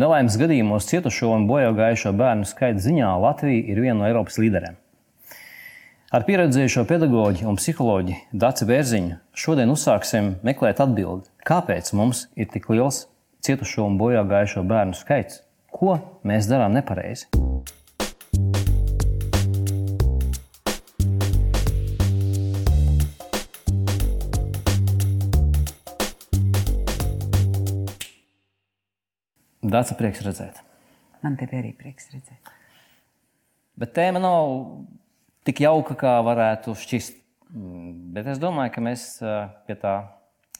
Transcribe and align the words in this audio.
Nelaimes 0.00 0.38
gadījumos 0.40 0.86
cietušo 0.88 1.28
un 1.34 1.42
bojā 1.44 1.74
gājušo 1.76 2.14
bērnu 2.16 2.46
skaita 2.48 2.80
ziņā 2.80 3.08
Latvija 3.20 3.66
ir 3.68 3.80
viena 3.84 3.98
no 3.98 4.06
Eiropas 4.06 4.38
līderiem. 4.40 4.78
Ar 6.16 6.24
pieredzējušo 6.24 6.86
pedagoģu 6.88 7.50
un 7.50 7.58
psiholoģu 7.60 8.16
Dāci 8.32 8.68
Bērziņu 8.70 9.18
šodien 9.44 9.74
uzsāksim 9.74 10.32
meklēt 10.46 10.80
atbildi, 10.80 11.28
kāpēc 11.44 11.92
mums 12.00 12.30
ir 12.32 12.48
tik 12.48 12.70
liels 12.72 13.04
cietušo 13.44 13.84
un 13.90 14.00
bojā 14.00 14.24
gājušo 14.30 14.64
bērnu 14.72 14.96
skaits, 14.96 15.42
ko 15.68 15.98
mēs 16.24 16.48
darām 16.48 16.80
nepareizi. 16.80 17.28
Dāca 29.70 29.96
prieks 29.98 30.22
redzēt. 30.26 30.62
Man 31.22 31.36
te 31.36 31.46
arī 31.46 31.72
prieks 31.76 32.10
redzēt. 32.14 32.50
Bet 33.80 33.94
tēma 33.96 34.20
nav 34.22 34.54
tik 35.46 35.62
jauka, 35.64 35.96
kā 35.98 36.16
varētu 36.24 36.74
šķist. 36.76 37.16
Bet 38.14 38.28
es 38.30 38.40
domāju, 38.42 38.74
ka 38.74 38.82
mēs 38.84 39.06
pie 39.66 39.76
tā 39.80 39.94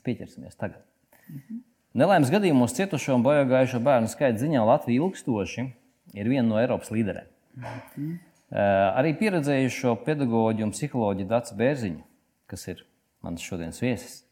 pieķersimies 0.06 0.56
tagad. 0.56 0.80
Mm 1.28 1.36
-hmm. 1.36 1.60
Nelaimes 1.94 2.30
gadījumos 2.30 2.74
cietušo 2.74 3.14
un 3.14 3.22
bojā 3.22 3.44
gājušo 3.50 3.80
bērnu 3.82 4.08
skaita 4.08 4.38
ziņā 4.38 4.64
Latvija 4.66 5.02
ilgstoši 5.02 5.64
ir 6.14 6.28
viena 6.28 6.48
no 6.48 6.58
Eiropas 6.60 6.90
līderēm. 6.90 7.26
Mm 7.56 7.64
-hmm. 7.64 8.18
Arī 8.98 9.14
pieredzējušo 9.18 9.96
pedagoģu 10.04 10.64
un 10.64 10.70
psiholoģiju 10.70 11.28
Dācu 11.28 11.54
Bērziņu, 11.56 12.02
kas 12.46 12.68
ir 12.68 12.86
mans 13.22 13.42
šodienas 13.42 13.82
viesis, 13.82 14.24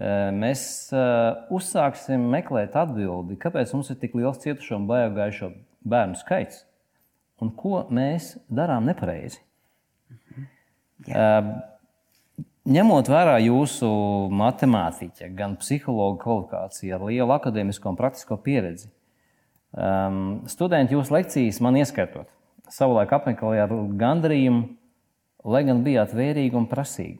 mēs 0.00 0.62
uzsāksim 1.52 2.22
meklēt 2.32 2.76
atbildi, 2.80 3.36
kāpēc 3.40 3.74
mums 3.76 3.90
ir 3.92 3.98
tik 4.00 4.14
liels 4.16 4.40
cietušo 4.40 4.78
un 4.78 4.86
bojāgājušo 4.88 5.50
bērnu 5.84 6.16
skaits 6.20 6.64
un 7.40 7.50
ko 7.56 7.84
mēs 7.92 8.34
darām 8.52 8.86
nepareizi. 8.88 9.40
Jā. 11.08 11.26
Ņemot 12.70 13.08
vērā 13.08 13.38
jūsu 13.40 13.88
matemātiķa, 14.36 15.30
gan 15.34 15.56
psihologa 15.58 16.20
kvalifikāciju, 16.20 16.92
ar 16.94 17.06
lielu 17.08 17.32
akadēmisko 17.34 17.88
un 17.88 17.96
praktisko 17.98 18.36
pieredzi, 18.44 18.90
um, 19.72 20.42
studenti 20.50 20.94
jūsu 20.94 21.16
lekcijas 21.16 21.62
man 21.64 21.78
ieskatot, 21.80 22.28
savulaik 22.70 23.14
apmeklēja 23.16 23.64
ar 23.64 23.72
gandarījumu, 24.04 24.68
lai 25.50 25.64
gan 25.66 25.80
bijāt 25.86 26.12
vērīgi 26.14 26.60
un 26.60 26.68
prasīgi. 26.70 27.18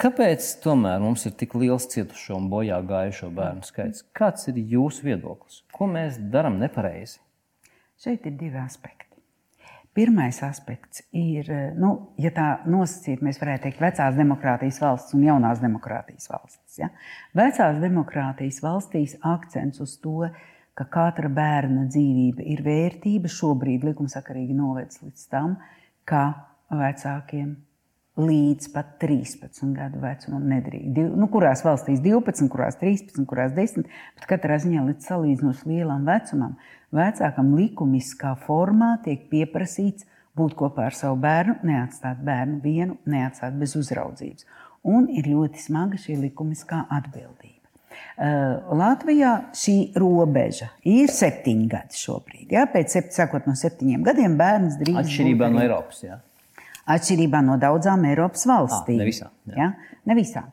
Kāpēc 0.00 0.46
tomēr 0.64 1.02
mums 1.02 1.26
ir 1.28 1.34
tik 1.36 1.52
liels 1.60 1.84
cietušo 1.92 2.38
un 2.38 2.46
bojā 2.48 2.78
gājušo 2.88 3.26
bērnu 3.36 3.66
skaits? 3.68 4.06
Kāds 4.16 4.48
ir 4.48 4.56
jūsu 4.56 5.04
viedoklis? 5.04 5.58
Ko 5.76 5.90
mēs 5.90 6.16
darām 6.32 6.56
nepareizi? 6.62 7.18
Šeit 8.00 8.24
ir 8.24 8.38
divi 8.40 8.56
aspekti. 8.62 9.20
Pirmais 9.92 10.38
aspekts 10.46 11.04
ir, 11.12 11.52
nu, 11.76 11.92
ja 12.16 12.32
tā 12.32 12.48
nosacīt, 12.64 13.20
mēs 13.26 13.42
varētu 13.42 13.66
teikt, 13.66 13.84
vecās 13.84 14.16
demokrātijas 14.16 14.80
valsts 14.80 15.18
un 15.18 15.28
jaunās 15.28 15.60
demokrātijas 15.60 16.32
valstis. 16.32 16.80
Ja? 16.80 16.88
Vecās 17.36 17.76
demokrātijas 17.84 18.64
valstīs 18.64 19.18
akcents 19.20 19.84
uz 19.84 19.98
to, 20.00 20.30
ka 20.80 20.88
katra 20.88 21.28
bērna 21.28 21.90
dzīvība 21.92 22.48
ir 22.48 22.64
vērtība, 22.64 23.28
šobrīd 23.28 23.84
likumsakarīgi 23.90 24.56
novedis 24.56 25.04
līdz 25.04 25.32
tam, 25.34 25.58
ka 26.08 26.30
vecākiem 26.72 27.58
līdz 28.18 28.70
pat 28.74 28.96
13 29.02 29.74
gadu 29.76 30.00
vecumam 30.02 30.46
nedrīkst. 30.50 30.98
Nu, 31.16 31.28
kurās 31.32 31.62
valstīs 31.64 32.02
12, 32.04 32.48
kurās 32.52 32.78
13, 32.80 33.22
kurās 33.28 33.54
10, 33.56 33.86
bet 34.18 34.26
katrā 34.30 34.58
ziņā 34.62 34.84
līdz 34.88 35.10
salīdzinoši 35.10 35.70
lielam 35.70 36.08
vecumam, 36.08 36.56
vecākam 36.94 37.54
likumiskā 37.58 38.34
formā 38.46 38.96
tiek 39.04 39.28
pieprasīts 39.30 40.08
būt 40.38 40.56
kopā 40.58 40.88
ar 40.90 40.96
savu 40.96 41.20
bērnu, 41.22 41.60
neatstāt 41.66 42.20
bērnu 42.26 42.60
vienu, 42.64 42.98
neatstāt 43.10 43.56
bez 43.60 43.76
uzraudzības. 43.78 44.46
Un 44.90 45.10
ir 45.12 45.28
ļoti 45.28 45.60
smaga 45.60 46.00
šī 46.00 46.16
likumiskā 46.24 46.86
atbildība. 46.90 47.58
Uh, 48.20 48.76
Latvijā 48.76 49.32
šī 49.56 49.92
robeža 49.98 50.70
ir 50.88 51.10
septiņi 51.12 51.66
gadi 51.68 51.98
šobrīd. 52.00 52.52
Ja? 52.54 52.66
Pēc 52.70 52.94
septiņiem 52.94 54.04
gadiem 54.06 54.36
bērns 54.40 54.78
drīkst. 54.80 55.02
Atšķirībā 55.02 55.48
no 55.52 55.62
Eiropas. 55.64 56.02
Ja? 56.04 56.20
Atšķirībā 56.94 57.42
no 57.46 57.58
daudzām 57.60 58.04
Eiropas 58.10 58.46
valstīm. 58.48 58.98
Ah, 58.98 59.04
ne 59.04 59.10
visām. 59.10 59.36
Jā. 59.50 59.58
Ja? 59.60 59.98
Ne 60.08 60.16
visām. 60.18 60.50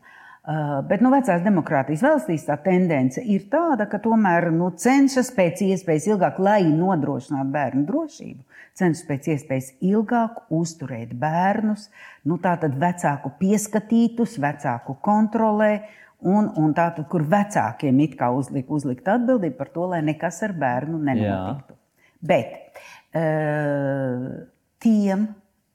Uh, 0.48 0.78
bet 0.88 1.02
nu, 1.04 1.10
vecās 1.12 1.42
demokrātijas 1.44 2.06
valstīs 2.06 2.46
tā 2.48 2.56
tendence 2.64 3.20
ir 3.20 3.50
tāda, 3.52 3.84
ka 3.92 3.98
tomēr 4.00 4.46
nu, 4.56 4.70
cenšas 4.80 5.34
pēc 5.36 5.60
iespējas 5.66 6.06
ilgāk, 6.08 6.38
lai 6.40 6.62
nodrošinātu 6.72 7.52
bērnu 7.52 7.84
drošību, 7.90 8.62
cenšas 8.80 9.02
pēc 9.10 9.28
iespējas 9.34 9.68
ilgāk 9.84 10.38
uzturēt 10.56 11.12
bērnus, 11.20 11.90
nu, 12.32 12.38
tātad 12.40 12.78
vecāku 12.80 13.34
pieskatītus, 13.42 14.38
vecāku 14.40 14.96
kontrolē. 15.04 15.72
Un, 16.18 16.48
un 16.58 16.72
tātad, 16.74 17.06
kur 17.12 17.22
vecākiem 17.30 18.00
it 18.02 18.16
kā 18.18 18.32
uzlikt, 18.34 18.72
uzlikt 18.74 19.06
atbildību 19.12 19.54
par 19.60 19.70
to, 19.70 19.84
lai 19.92 20.00
nekas 20.02 20.40
ar 20.48 20.56
bērnu 20.58 20.98
nenotiktu. 20.98 21.76
Jā. 21.76 22.16
Bet 22.32 22.80
uh, 23.14 24.48
tiem, 24.82 25.28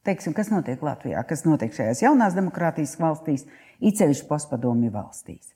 teiksim, 0.07 0.35
kas 0.37 0.51
notiek 0.53 0.83
Latvijā, 0.83 1.23
kas 1.29 1.45
notiek 1.47 1.75
šajās 1.75 2.03
jaunās 2.05 2.37
demokrātijas 2.39 2.97
valstīs, 3.01 3.47
īceļš 3.83 4.25
postpadomju 4.29 4.91
valstīs. 4.95 5.53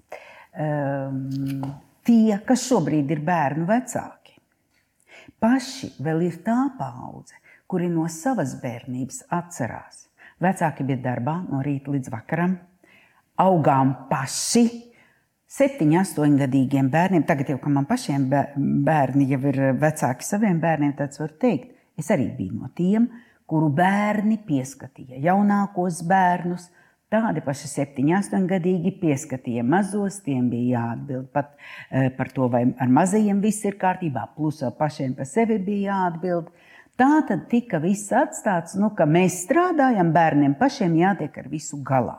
Um, 0.57 1.65
tie, 2.07 2.39
kas 2.47 2.65
šobrīd 2.69 3.11
ir 3.13 3.23
bērnu 3.27 3.67
vecāki, 3.69 4.39
paši 5.43 5.93
vēl 6.03 6.27
ir 6.31 6.41
tā 6.47 6.59
paudze, 6.79 7.37
kuri 7.67 7.91
no 7.91 8.07
savas 8.13 8.55
bērnības 8.63 9.27
atcerās. 9.35 10.07
Vecāki 10.43 10.85
bija 10.87 11.03
darbā 11.11 11.39
no 11.49 11.63
rīta 11.65 11.93
līdz 11.93 12.13
vakaram, 12.13 12.59
augām 13.41 13.95
paši. 14.11 14.67
Septiņu, 15.57 16.01
astoņgadīgiem 16.01 16.89
bērniem, 16.91 17.23
tagad 17.25 17.53
jau 17.53 17.71
man 17.71 17.87
pašiem 17.87 18.25
bērni 18.85 19.29
jau 19.31 19.39
ir 19.47 19.61
vecāki 19.79 20.27
saviem 20.27 20.59
bērniem, 20.61 20.97
tāds 20.99 21.21
var 21.21 21.31
teikt. 21.41 21.71
Es 21.97 22.11
arī 22.13 22.27
biju 22.37 22.59
no 22.59 22.69
tiem, 22.77 23.07
kuru 23.51 23.71
bērni 23.75 24.41
pieskatīja 24.47 25.21
jaunākos 25.31 26.03
bērnus. 26.09 26.71
Tādi 27.07 27.39
paši 27.47 27.69
septiņi, 27.71 28.17
astoņgadīgi 28.19 28.91
pieskatīja 28.99 29.63
mazos, 29.63 30.19
tiem 30.27 30.49
bija 30.51 30.81
jāatbild 30.81 31.29
pat 31.31 31.53
e, 31.55 32.09
par 32.17 32.33
to, 32.35 32.49
vai 32.51 32.65
ar 32.83 32.91
mazajiem 32.91 33.39
viss 33.45 33.63
ir 33.69 33.77
kārtībā, 33.79 34.25
plus 34.35 34.59
pašiem 34.79 35.15
par 35.15 35.29
sevi 35.31 35.61
bija 35.63 35.93
jāatbild. 35.93 36.51
Tā 36.99 37.21
tad 37.29 37.45
tika 37.53 37.79
viss 37.79 38.11
atstāts, 38.11 38.75
nu, 38.81 38.91
ka 38.99 39.07
mēs 39.07 39.43
strādājam, 39.45 40.11
bērniem 40.17 40.57
pašiem 40.59 40.97
jātiek 40.99 41.39
ar 41.39 41.47
visu 41.53 41.79
galā. 41.87 42.19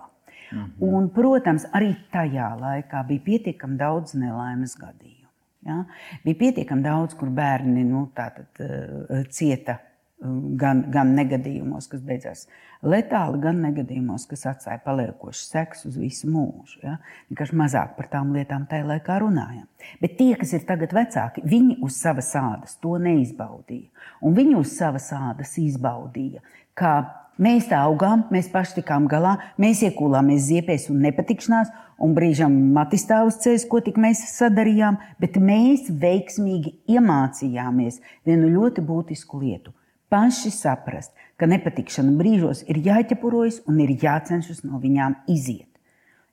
Mhm. 0.54 0.72
Un, 0.88 1.10
protams, 1.12 1.68
arī 1.76 1.92
tajā 2.14 2.54
laikā 2.62 3.04
bija 3.10 3.26
pietiekami 3.26 3.76
daudz 3.82 4.16
nelaimes 4.16 4.78
gadījumu. 4.80 5.28
Ja? 5.68 5.82
Bija 6.24 6.40
pietiekami 6.46 6.86
daudz, 6.86 7.18
kur 7.20 7.34
bērni 7.36 7.84
nu, 7.84 8.06
tātad, 8.16 8.48
uh, 8.64 9.26
cieta 9.36 9.82
gan, 10.22 10.82
gan 10.94 11.14
negadījumos, 11.18 11.88
kas 11.92 12.02
beidzās 12.06 12.48
letāli, 12.86 13.40
gan 13.42 13.60
negadījumos, 13.62 14.26
kas 14.30 14.48
atstāja 14.50 14.82
paliekošas 14.86 15.52
sekas 15.54 15.86
uz 15.90 15.98
visu 16.02 16.30
mūžu. 16.32 16.80
Ja? 16.84 16.98
Vienkārši 17.30 17.58
mazāk 17.58 17.94
par 17.98 18.10
tām 18.12 18.34
lietām 18.36 18.66
tajā 18.70 18.88
laikā 18.90 19.20
runājam. 19.22 19.68
Bet 20.02 20.18
tie, 20.18 20.34
kas 20.40 20.56
ir 20.58 20.66
tagad 20.70 20.96
vecāki, 20.98 21.46
viņi 21.46 21.80
uz 21.86 22.02
savas 22.02 22.34
ādas 22.40 22.78
to 22.82 22.98
neizbaudīja. 23.02 23.90
Un 24.26 24.38
viņi 24.38 24.58
uz 24.58 24.74
savas 24.78 25.12
ādas 25.14 25.54
izbaudīja, 25.62 26.42
ka 26.78 26.98
mēs 27.38 27.70
tā 27.70 27.84
augām, 27.86 28.26
mēs 28.34 28.50
paši 28.54 28.80
tikām 28.80 29.06
galā, 29.12 29.38
mēs 29.62 29.86
iekūlāmies 29.86 30.50
ziepēs 30.50 30.90
un 30.94 31.04
nepatikšanās, 31.06 31.74
un 32.02 32.14
brīžam 32.18 32.54
matistāvus 32.74 33.38
ceļus, 33.46 33.70
ko 33.70 33.82
tik 33.86 33.98
mēs 34.02 34.24
sadarījām, 34.34 34.98
bet 35.22 35.38
mēs 35.42 35.92
veiksmīgi 35.94 36.80
iemācījāmies 36.94 38.02
vienu 38.26 38.54
ļoti 38.54 38.86
būtisku 38.86 39.42
lietu 39.46 39.77
paši 40.10 40.52
saprast, 40.52 41.14
ka 41.38 41.48
nepatikšana 41.50 42.14
brīžos 42.18 42.64
ir 42.70 42.80
jāķepurojas 42.86 43.62
un 43.68 43.82
ir 43.84 43.96
jācenšas 44.02 44.64
no 44.66 44.80
viņām 44.84 45.20
iziet. 45.34 45.70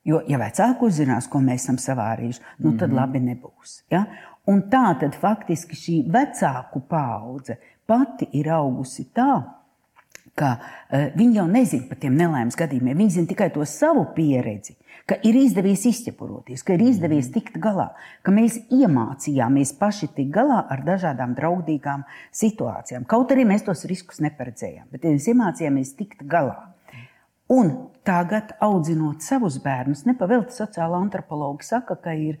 Jo, 0.05 0.21
ja 0.29 0.37
vecāki 0.37 0.85
uzzinās, 0.85 1.27
ko 1.27 1.41
mēs 1.41 1.63
esam 1.65 1.77
savārījuši, 1.81 2.41
nu, 2.59 2.77
tad 2.77 2.89
mm 2.89 2.93
-hmm. 2.93 2.99
labi 2.99 3.19
nebūs. 3.19 3.83
Ja? 3.89 4.05
Un 4.45 4.61
tā 4.69 4.99
tad 4.99 5.15
faktiski 5.17 5.75
šī 5.75 5.95
vecāku 6.13 6.81
paudze 6.89 7.57
pati 7.85 8.27
ir 8.33 8.49
augusi 8.53 9.07
tā, 9.13 9.41
ka 10.35 10.55
uh, 10.57 11.11
viņi 11.15 11.39
jau 11.39 11.45
nezina 11.51 11.89
par 11.89 12.01
tiem 12.01 12.17
nelaimes 12.19 12.57
gadījumiem. 12.59 12.97
Viņi 13.03 13.17
zina 13.19 13.31
tikai 13.31 13.51
to 13.55 13.65
savu 13.69 14.07
pieredzi 14.17 14.77
ka 15.09 15.17
ir 15.25 15.37
izdevies 15.37 15.85
izķepuroties, 15.85 16.63
ka 16.65 16.75
ir 16.75 16.83
izdevies 16.87 17.29
tikt 17.33 17.59
galā, 17.61 17.91
ka 18.25 18.33
mēs 18.33 18.57
iemācījāmies 18.73 19.75
paši 19.79 20.09
tikt 20.17 20.31
galā 20.33 20.63
ar 20.71 20.81
dažādām 20.85 21.35
draudīgām 21.37 22.05
situācijām. 22.33 23.05
Kaut 23.09 23.33
arī 23.35 23.45
mēs 23.47 23.65
tos 23.67 23.85
riskus 23.89 24.21
neparedzējām, 24.25 24.87
bet 24.93 25.05
mēs 25.05 25.29
iemācījāmies 25.31 25.93
tikt 25.99 26.25
galā. 26.29 26.57
Un 27.53 27.91
tagad, 28.07 28.55
audzinot 28.65 29.21
savus 29.21 29.59
bērnus, 29.61 30.07
nepavēlti 30.09 30.55
sociāla 30.55 30.97
antropologi 31.03 31.67
saka, 31.67 31.99
ka 32.01 32.15
ir 32.17 32.39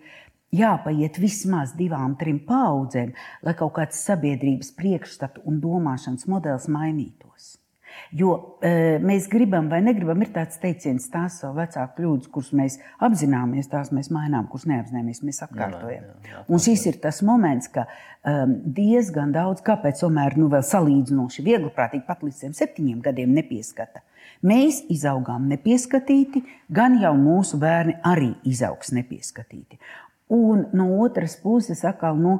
jāpaiet 0.55 1.19
vismaz 1.21 1.75
divām, 1.77 2.15
trim 2.17 2.39
paudzēm, 2.47 3.13
lai 3.45 3.53
kaut 3.59 3.75
kāds 3.77 4.01
sabiedrības 4.07 4.73
priekšstatu 4.79 5.45
un 5.45 5.61
domāšanas 5.61 6.25
modelis 6.31 6.65
mainītos. 6.73 7.59
Jo 8.15 8.57
e, 8.63 8.97
mēs 9.03 9.27
gribam 9.31 9.67
vai 9.71 9.81
negribam, 9.85 10.21
ir 10.23 10.31
tāds 10.35 10.59
teiciens, 10.61 11.07
tās 11.11 11.39
savu 11.41 11.59
vecāku 11.59 11.99
kļūdas, 11.99 12.31
kuras 12.33 12.51
mēs 12.55 12.77
apzināmies, 13.03 13.69
tās 13.71 13.91
mēs 13.95 14.11
mainām, 14.13 14.47
kuras 14.51 14.67
neapzināmies, 14.71 15.23
mēs 15.25 15.41
atkārtojam. 15.47 16.05
Jā, 16.05 16.15
jā, 16.23 16.31
jā, 16.33 16.43
un 16.47 16.63
šis 16.65 16.85
ir 16.91 16.99
tas 17.03 17.21
moments, 17.25 17.69
ka 17.73 17.85
um, 17.87 18.57
diezgan 18.77 19.33
daudz, 19.35 19.63
kāpēc 19.65 20.03
tomēr 20.03 20.37
nu, 20.39 20.49
vēl 20.53 20.65
salīdzinoši 20.65 21.45
viegli 21.45 21.71
prātīgi 21.75 22.07
pat 22.07 22.23
līdz 22.25 22.55
septiņiem 22.57 23.01
gadiem 23.05 23.35
nepieskata. 23.35 24.03
Mēs 24.45 24.83
izaugām 24.91 25.47
nepieskatīti, 25.49 26.43
gan 26.73 26.99
jau 27.01 27.13
mūsu 27.17 27.57
bērni 27.61 27.97
arī 28.05 28.33
izaugs 28.45 28.91
nepieskatīti. 28.95 29.79
Un 30.35 30.65
no 30.73 30.89
otras 31.05 31.35
puses, 31.41 31.83
atkal, 31.85 32.17
nu, 32.17 32.39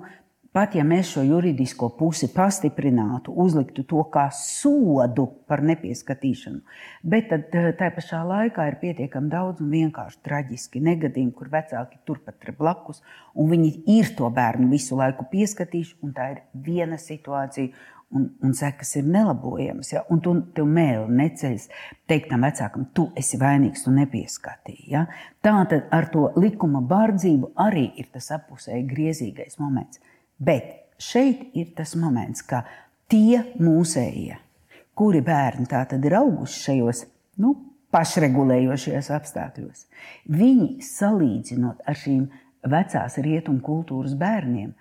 pat 0.55 0.75
ja 0.77 0.85
mēs 0.87 1.09
šo 1.11 1.21
juridisko 1.25 1.89
pusi 1.97 2.29
pastiprinātu, 2.31 3.33
uzliktu 3.43 3.83
to 3.89 4.03
kā 4.11 4.29
sodu 4.31 5.25
par 5.49 5.63
nepieskatīšanu, 5.67 6.61
bet 7.03 7.27
tad 7.31 7.57
eh, 7.59 7.71
tā 7.75 7.89
pašā 7.95 8.21
laikā 8.29 8.69
ir 8.69 8.77
pietiekami 8.83 9.31
daudz 9.33 9.63
un 9.63 9.73
vienkārši 9.73 10.21
traģiski 10.23 10.83
negadījumi, 10.85 11.33
kur 11.35 11.51
vecāki 11.51 11.99
turpat 12.07 12.47
ir 12.47 12.55
blakus, 12.55 13.03
un 13.35 13.51
viņi 13.51 13.73
ir 13.97 14.13
to 14.15 14.31
bērnu 14.31 14.71
visu 14.71 14.95
laiku 14.99 15.27
pieskatījuši, 15.33 15.99
un 16.07 16.15
tā 16.15 16.31
ir 16.37 16.41
viena 16.53 17.01
situācija. 17.01 17.91
Un, 18.15 18.27
un 18.45 18.51
sekas 18.53 18.91
ir 18.99 19.07
nelabojamas. 19.09 19.89
Ja? 19.91 20.03
Un 20.13 20.19
tu 20.23 20.31
tev 20.55 20.67
mēli 20.71 21.09
neceļas 21.17 21.65
teikt 22.07 22.29
tam 22.31 22.45
vecākam, 22.45 22.85
tu 22.95 23.07
esi 23.17 23.39
vainīgs, 23.41 23.81
tu 23.83 23.91
nepieskatīji. 23.91 24.85
Ja? 24.93 25.07
Tā 25.43 25.55
tad 25.71 25.89
ar 25.91 26.07
to 26.13 26.27
likuma 26.37 26.83
bārdzību 26.85 27.55
arī 27.65 27.87
ir 27.99 28.11
tas 28.13 28.29
apusēji 28.37 28.85
griezīgais 28.93 29.57
moments. 29.59 29.99
Bet 30.37 30.95
šeit 30.99 31.51
ir 31.55 31.71
tas 31.77 31.95
moments, 31.99 32.43
ka 32.43 32.63
tie 33.11 33.41
mūsējie, 33.59 34.37
kuri 34.95 35.21
bērni 35.25 35.67
tā 35.71 35.83
tad 35.89 36.05
ir 36.05 36.17
auguši 36.19 36.61
šajos 36.69 37.05
nu, 37.43 37.55
pašregulējošajos 37.95 39.11
apstākļos, 39.15 39.85
viņi 40.27 40.69
salīdzinot 40.83 41.83
ar 41.87 41.99
šīm 41.99 42.25
vecās 42.67 43.19
rietumu 43.23 43.61
kultūras 43.63 44.15
bērniem, 44.19 44.73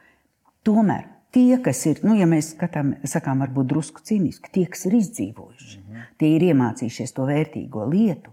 tomēr 0.67 1.07
tie, 1.35 1.59
kas 1.63 1.83
ir, 1.91 2.01
nu, 2.07 2.17
ja 2.19 2.27
mēs 2.31 2.53
skatām, 2.55 2.95
sakām, 3.11 3.43
varbūt 3.45 3.71
drusku 3.71 4.03
cīniski, 4.07 4.51
tie, 4.55 4.67
kas 4.71 4.87
ir 4.89 4.99
izdzīvojuši, 5.01 5.79
mm 5.79 5.87
-hmm. 5.95 6.11
tie 6.19 6.31
ir 6.37 6.47
iemācījušies 6.51 7.15
to 7.15 7.27
vērtīgo 7.31 7.87
lietu, 7.91 8.33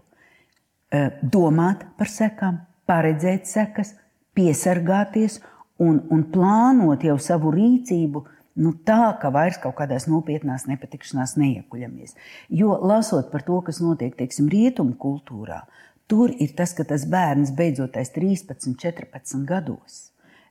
eh, 0.90 1.10
domāt 1.22 1.86
par 1.98 2.10
sekām, 2.10 2.60
paredzēt 2.86 3.46
sekas, 3.46 3.94
piesargāties 4.34 5.40
un, 5.82 5.98
un 6.14 6.22
plānot 6.32 7.04
jau 7.06 7.18
savu 7.20 7.52
rīcību. 7.54 8.24
Nu, 8.62 8.74
tā 8.84 9.14
ka 9.20 9.30
vairs 9.32 9.56
kaut 9.62 9.78
kādās 9.78 10.04
nopietnās 10.10 10.66
nepatikšanās 10.68 11.38
neiekuļamies. 11.40 12.16
Jo 12.52 12.74
lasot 12.84 13.30
par 13.32 13.46
to, 13.46 13.62
kas 13.64 13.80
notiek 13.80 14.12
teiksim, 14.18 14.50
rietumu 14.52 14.92
kultūrā, 15.00 15.62
tur 16.10 16.34
ir 16.36 16.52
tas, 16.58 16.74
ka 16.76 16.84
tas 16.84 17.06
bērns 17.08 17.54
beidzot 17.56 17.96
13, 17.96 18.74
14 18.76 19.46
gados, 19.48 20.02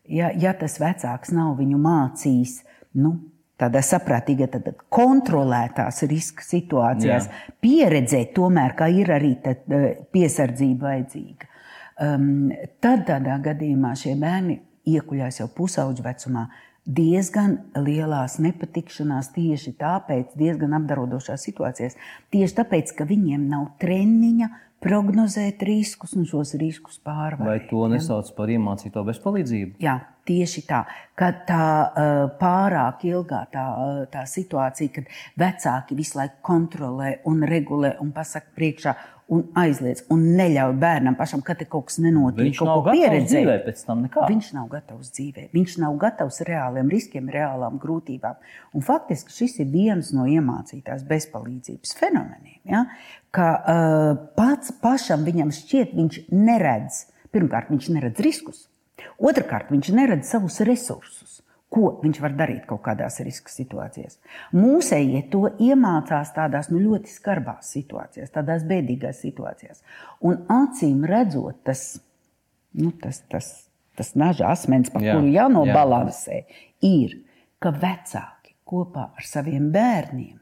ja, 0.09 0.31
ja 0.33 0.55
tas 0.57 0.79
vecāks 0.81 1.29
nav 1.37 1.53
viņu 1.59 1.77
mācījis, 1.83 2.55
nu, 2.97 3.13
tādā 3.61 3.83
saprātīgā, 3.85 4.49
tad 4.49 4.71
kontrolētās 4.89 6.01
riska 6.09 6.45
situācijās, 6.45 7.29
Jā. 7.29 7.55
pieredzēt, 7.61 8.33
tomēr, 8.37 8.73
ka 8.77 8.89
ir 8.89 9.13
arī 9.13 9.35
eh, 9.45 9.61
piesardzība 10.13 10.89
vajadzīga. 10.89 11.49
Um, 12.01 12.49
tad 12.81 13.03
tādā 13.05 13.35
gadījumā 13.45 13.91
šie 13.99 14.15
bērni 14.17 14.55
iekuļās 14.89 15.41
jau 15.41 15.47
pusauģu 15.55 16.05
vecumā, 16.05 16.47
diezgan 16.85 17.59
lielās 17.77 18.39
nepatikšanās 18.41 19.31
tieši 19.35 19.75
tāpēc, 19.79 20.33
diezgan 20.39 20.73
apdarodošās 20.79 21.45
situācijās, 21.49 21.97
tieši 22.33 22.57
tāpēc, 22.61 22.95
ka 22.97 23.05
viņiem 23.09 23.47
nav 23.51 23.69
treniņa 23.81 24.49
prognozēt 24.81 25.61
riskus 25.67 26.15
un 26.17 26.25
šos 26.25 26.55
riskus 26.57 26.97
pārvarēt. 27.05 27.45
Vai 27.45 27.69
to 27.69 27.85
nesauc 27.91 28.31
par 28.33 28.49
iemācīto 28.49 29.03
bezpalīdzību? 29.05 29.77
Jā, 29.83 29.99
tieši 30.25 30.63
tā. 30.65 30.81
Kad 31.17 31.43
tā 31.49 31.67
pārāk 32.41 33.05
ilgā 33.11 33.43
tā, 33.53 33.65
tā 34.13 34.25
situācija, 34.29 34.95
kad 34.97 35.11
vecāki 35.37 35.97
visu 35.99 36.17
laiku 36.17 36.41
kontrolē 36.49 37.13
un 37.29 37.45
regulē 37.45 37.93
un 38.01 38.09
pasaka 38.15 38.55
priekšā, 38.57 38.95
un 39.31 39.43
aizliedz 39.57 40.03
un 40.11 40.23
neļauj 40.35 40.73
bērnam 40.81 41.15
pašam, 41.19 41.43
kad 41.45 41.61
kaut 41.71 41.87
kas 41.89 41.99
nenotiek. 42.03 42.43
Viņš 42.49 42.59
kaut 42.59 42.83
ko. 42.83 42.95
Nekā. 44.05 44.25
Viņš 44.31 44.49
nav 44.57 44.67
gatavs 44.71 45.11
dzīvē. 45.15 45.45
Viņš 45.55 45.75
nav 45.83 45.95
gatavs 46.01 46.41
reāliem 46.47 46.91
riskiem, 46.91 47.29
reālām 47.31 47.79
grūtībām. 47.81 48.41
Un 48.75 48.85
faktiski 48.85 49.35
šis 49.35 49.61
ir 49.63 49.69
viens 49.71 50.11
no 50.15 50.27
iemācītās 50.29 51.05
bezpalīdzības 51.07 51.95
fenomeniem. 51.99 52.59
Ja? 52.67 52.85
Ka 53.35 53.51
uh, 53.55 54.09
pats 54.35 54.75
pašam 54.83 55.23
viņam 55.27 55.53
šķiet, 55.55 55.95
viņš 55.95 56.25
neredz. 56.35 57.05
Pirmkārt, 57.31 57.71
viņš 57.71 57.93
neredz 57.95 58.19
riskus. 58.25 58.65
Otrakārt, 59.21 59.71
viņš 59.71 59.93
neredz 59.95 60.27
savus 60.27 60.59
resursus 60.67 61.39
ko 61.71 61.93
viņš 62.01 62.19
var 62.23 62.35
darīt 62.35 62.65
kaut 62.67 62.83
kādās 62.83 63.21
riska 63.23 63.51
situācijās. 63.53 64.17
Mūsējie 64.57 65.23
to 65.31 65.45
iemācās 65.63 66.33
tādās 66.35 66.67
nu, 66.71 66.81
ļoti 66.83 67.13
skarbās 67.13 67.71
situācijās, 67.77 68.33
tādās 68.35 68.65
bēdīgās 68.67 69.21
situācijās. 69.23 69.79
Un 70.27 70.43
acīm 70.51 71.05
redzot, 71.07 71.61
tas, 71.67 71.85
nu, 72.75 72.91
tas, 73.03 73.21
tas, 73.31 73.53
tas 73.99 74.13
naža 74.19 74.51
asmens, 74.51 74.91
par 74.91 75.05
jā, 75.05 75.15
kuru 75.15 75.31
jānobalansē, 75.31 76.41
jā. 76.43 76.91
ir, 76.91 77.17
ka 77.63 77.71
vecāki 77.71 78.55
kopā 78.67 79.07
ar 79.15 79.27
saviem 79.27 79.71
bērniem 79.71 80.37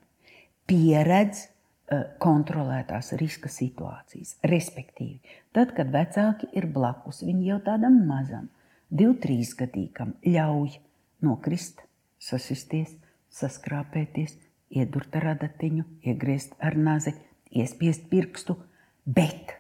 pieredz 0.69 1.45
uh, 1.45 2.07
kontrolētās 2.21 3.13
riska 3.21 3.53
situācijas. 3.53 4.39
Respektīvi, 4.49 5.37
tad, 5.53 5.77
kad 5.77 5.93
vecāki 5.93 6.49
ir 6.57 6.71
blakus, 6.73 7.21
viņi 7.25 7.53
jau 7.53 7.61
tādam 7.69 8.01
mazam, 8.09 8.49
divu, 8.89 9.13
trīs 9.21 9.53
gadīgam 9.57 10.17
ļauj 10.25 10.79
nokrist, 11.25 11.83
sasisties, 12.19 12.95
saskrāpēties, 13.33 14.35
iedurt 14.69 15.15
ar 15.17 15.33
adatiņu, 15.35 15.85
iegriezt 16.05 16.55
ar 16.63 16.77
nazi, 16.77 17.15
iespiest 17.55 18.09
pirkstu. 18.11 18.57
Bet 19.05 19.55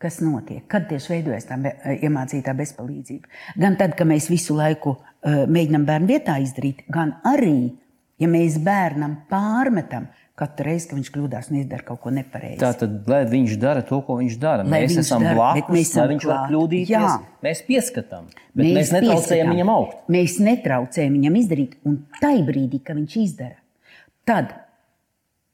kas 0.00 0.20
notiek? 0.22 0.62
Kad 0.70 0.88
tieši 0.90 1.12
veidojas 1.16 1.48
tā 1.48 1.58
iemācītā 1.96 2.54
bezpalīdzība? 2.56 3.28
Gan 3.60 3.76
tad, 3.80 3.96
kad 3.98 4.08
mēs 4.08 4.30
visu 4.32 4.56
laiku 4.56 4.94
uh, 4.94 5.44
mēģinām 5.50 5.84
bērnu 5.88 6.10
vietā 6.12 6.38
izdarīt, 6.42 6.84
gan 6.92 7.16
arī, 7.28 7.74
ja 8.22 8.30
mēs 8.30 8.60
bērnam 8.64 9.18
pārmetam, 9.30 10.08
Katru 10.38 10.68
reizi, 10.68 10.86
kad 10.86 10.98
viņš 11.00 11.08
kļūdās 11.14 11.48
un 11.50 11.56
izdara 11.58 11.84
kaut 11.88 11.98
ko 12.04 12.12
nepareizi. 12.14 12.60
Tā 12.60 12.70
tad, 12.78 13.00
lai 13.10 13.24
viņš 13.26 13.56
dara 13.58 13.82
to, 13.86 13.98
ko 14.06 14.20
viņš 14.20 14.36
dara, 14.38 14.62
lai 14.62 14.84
mēs 14.84 15.00
esam 15.02 15.24
dara, 15.24 15.34
blakus, 15.34 15.72
mēs 15.74 15.90
esam 15.90 16.04
lai 16.04 16.12
viņš 16.12 16.26
var 16.30 16.44
kļūdīties. 16.52 16.92
Jā. 16.92 17.10
Mēs 17.42 17.62
pieskatām, 17.66 18.28
bet 18.52 18.62
mēs, 18.62 18.76
mēs 18.78 18.92
netraucējam 18.94 19.50
viņam 19.54 19.72
augt. 19.74 19.98
Mēs 20.14 20.38
netraucējam 20.46 21.18
viņam 21.18 21.38
izdarīt, 21.42 21.74
un 21.88 21.98
tajā 22.20 22.44
brīdī, 22.46 22.80
kad 22.86 23.00
viņš 23.00 23.16
izdara, 23.24 23.58
tad, 24.28 24.52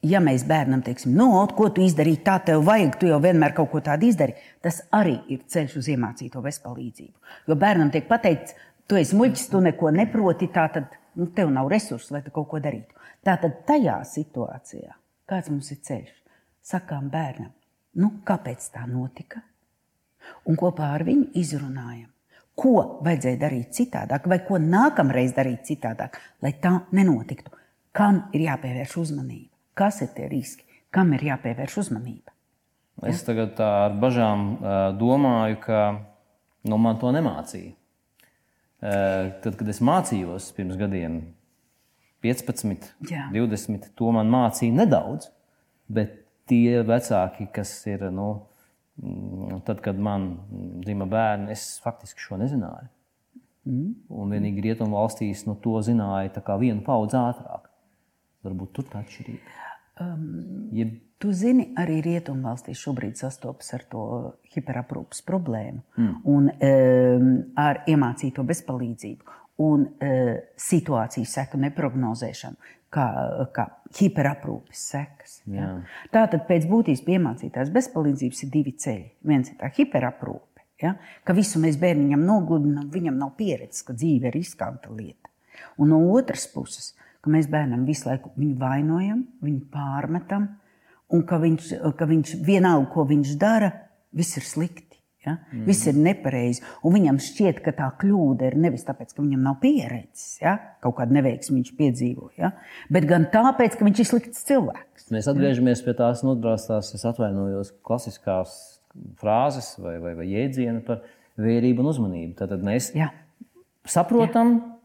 ja 0.04 0.20
mēs 0.24 0.44
bērnam 0.48 0.82
teiksim, 0.84 1.14
no, 1.16 1.30
nu, 1.32 1.46
ko 1.56 1.70
tu 1.72 1.84
izdarīji, 1.84 2.20
tā 2.26 2.36
tev 2.50 2.66
vajag, 2.68 2.98
tu 3.00 3.08
jau 3.08 3.20
vienmēr 3.24 3.56
kaut 3.56 3.72
ko 3.72 3.80
tādu 3.84 4.10
izdari, 4.10 4.36
tas 4.64 4.82
arī 4.92 5.16
ir 5.32 5.46
ceļš 5.48 5.78
uz 5.80 5.88
iemācīto 5.94 6.44
bezpalīdzību. 6.44 7.38
Jo 7.48 7.56
bērnam 7.60 7.92
tiek 7.94 8.04
pateikts, 8.10 8.56
tu 8.90 9.00
esi 9.00 9.16
muļķis, 9.16 9.48
tu 9.52 9.64
neko 9.64 9.94
neproti, 9.96 10.50
tā 10.52 10.68
tad 10.76 10.92
nu, 11.16 11.28
tev 11.32 11.52
nav 11.54 11.70
resursu, 11.72 12.14
lai 12.14 12.22
tu 12.24 12.32
kaut 12.34 12.50
ko 12.50 12.60
darītu. 12.62 12.92
Tātad 13.24 13.62
tajā 13.68 13.98
situācijā, 14.08 14.92
kāds 15.28 15.50
mums 15.52 15.70
ir 15.72 15.80
ceļš, 15.86 16.14
sakām 16.64 17.08
bērnam, 17.12 17.52
nu, 18.00 18.10
kāpēc 18.26 18.66
tā 18.74 18.84
notika? 18.90 19.40
Un 20.48 20.58
kopā 20.60 20.90
ar 20.96 21.04
viņu 21.06 21.30
izrunājam, 21.40 22.10
ko 22.56 23.00
vajadzēja 23.04 23.40
darīt 23.40 23.72
citādāk, 23.76 24.28
vai 24.30 24.40
ko 24.46 24.60
nākamreiz 24.60 25.34
darīt 25.36 25.64
citādāk, 25.68 26.18
lai 26.44 26.54
tā 26.60 26.78
nenotiktu. 26.96 27.52
Kam 27.94 28.24
ir 28.34 28.48
jāpievērš 28.48 28.96
uzmanība? 29.04 29.52
Kas 29.78 30.00
ir 30.02 30.12
tie 30.16 30.28
riski? 30.30 30.66
Kam 30.94 31.12
ir 31.14 31.24
jāpievērš 31.30 31.78
uzmanība? 31.84 32.34
Es 33.02 33.22
ja? 33.22 33.30
tagad 33.30 33.58
ar 33.62 33.94
bažām 33.98 34.44
domāju, 34.98 35.58
ka 35.64 35.80
nu, 36.68 36.78
man 36.78 37.00
to 37.00 37.10
nemācīja. 37.14 37.74
Tad, 38.84 39.54
kad 39.56 39.68
es 39.70 39.80
mācījos 39.80 40.50
pirms 40.56 40.76
gadiem, 40.78 41.22
15, 42.24 42.90
Jā. 43.10 43.28
20. 43.34 43.90
To 44.00 44.10
man 44.16 44.32
mācīja 44.32 44.74
nedaudz, 44.80 45.28
bet 45.92 46.16
tie 46.48 46.82
vecāki, 46.86 47.46
kas 47.52 47.72
ir, 47.90 48.06
nu, 48.14 48.28
mm, 49.00 49.60
tad, 49.68 49.82
kad 49.84 50.00
man 50.00 50.30
dzima 50.84 51.08
bērni, 51.10 51.52
es 51.52 51.78
faktiski 51.84 52.24
šo 52.24 52.40
nezināju. 52.40 52.90
Mm. 53.64 53.92
Un 54.12 54.34
vienīgi 54.34 54.64
rietumu 54.64 54.98
valstīs 54.98 55.46
nu, 55.48 55.56
to 55.60 55.78
zināja 55.84 56.56
vienu 56.60 56.84
paudzi 56.84 57.16
ātrāk. 57.20 57.70
Varbūt 58.44 58.74
tur 58.76 58.88
tā 58.90 59.00
atšķirība. 59.04 59.60
Um, 60.00 60.70
ja... 60.76 60.88
Tu 61.22 61.30
zini, 61.32 61.70
arī 61.80 62.02
rietumvalstīs 62.04 62.80
šobrīd 62.82 63.16
sastopas 63.16 63.70
ar 63.76 63.84
to 63.88 64.02
hiperaprūpas 64.52 65.22
problēmu 65.24 65.80
mm. 65.96 66.10
un 66.28 66.50
um, 66.52 67.30
ar 67.56 67.80
iemācīto 67.88 68.44
bezpalīdzību 68.44 69.38
un 69.62 69.84
uh, 69.86 70.32
situāciju 70.58 71.28
seku 71.28 71.60
neprognozēšanu, 71.62 72.72
kā, 72.94 73.06
kā 73.54 73.66
hiperaprūpes 73.98 74.86
sekas. 74.94 75.36
Ja? 75.50 75.70
Tātad 76.14 76.46
pēc 76.48 76.66
būtības 76.70 77.04
piemācītās 77.06 77.70
bezpalīdzības 77.74 78.44
ir 78.46 78.52
divi 78.54 78.74
ceļi. 78.84 79.06
Viens 79.30 79.52
ir 79.52 79.58
tā 79.60 79.70
hiperaprūpe, 79.76 80.64
ja? 80.82 80.96
ka 81.26 81.36
visu 81.36 81.62
mēs 81.62 81.78
bērniņam 81.82 82.26
nogludinām, 82.26 82.90
viņam 82.94 83.20
nav 83.20 83.34
pieredzes, 83.38 83.84
ka 83.86 83.96
dzīve 83.96 84.30
ir 84.30 84.38
riskanta 84.38 84.92
lieta. 84.94 85.30
Un 85.78 85.92
no 85.94 86.00
otras 86.14 86.48
puses, 86.50 86.92
ka 87.22 87.30
mēs 87.32 87.48
bērnam 87.50 87.86
visu 87.86 88.08
laiku 88.08 88.34
viņu 88.36 88.58
vainojam, 88.60 89.22
viņu 89.42 89.62
pārmetam, 89.72 90.48
un 91.14 91.22
ka 91.28 91.38
viņš, 91.42 91.70
ka 91.98 92.08
viņš 92.10 92.34
vienalga, 92.44 92.90
ko 92.92 93.06
viņš 93.08 93.36
dara, 93.40 93.70
viss 94.14 94.38
ir 94.40 94.46
slikti. 94.46 94.93
Ja? 95.24 95.36
Mm. 95.50 95.64
Viss 95.68 95.88
ir 95.90 95.98
nepareizi. 95.98 96.62
Un 96.84 96.96
viņam 96.96 97.20
šķiet, 97.22 97.62
ka 97.64 97.72
tā 97.76 97.88
kļūda 98.00 98.50
ir 98.50 98.58
nevis 98.66 98.86
tāpēc, 98.86 99.14
ka 99.14 99.24
viņam 99.24 99.46
nav 99.46 99.58
pieredzes, 99.62 100.38
ja? 100.42 100.56
kaut 100.84 100.98
kāda 100.98 101.16
neveiksme 101.16 101.58
viņš 101.58 101.72
piedzīvo, 101.78 102.30
ja? 102.40 102.52
bet 102.92 103.08
gan 103.10 103.26
tāpēc, 103.32 103.78
ka 103.78 103.88
viņš 103.88 104.02
ir 104.04 104.10
slikts 104.10 104.44
cilvēks. 104.48 105.08
Mēs 105.14 105.30
atgriežamies 105.32 105.84
pie 105.86 105.96
tās 105.98 106.24
nodrāstās, 106.26 106.92
es 106.96 107.06
atvainojos, 107.08 107.72
klasiskās 107.86 108.54
frāzes 109.20 109.74
vai, 109.82 109.96
vai, 110.02 110.14
vai 110.18 110.28
jēdzienu 110.30 110.84
par 110.86 111.02
vērību 111.40 111.82
un 111.82 111.90
uzmanību. 111.90 112.36
Tad 112.38 112.54
mēs 112.64 112.92
ja. 112.96 113.10
saprotam, 113.88 114.54
ja. 114.58 114.76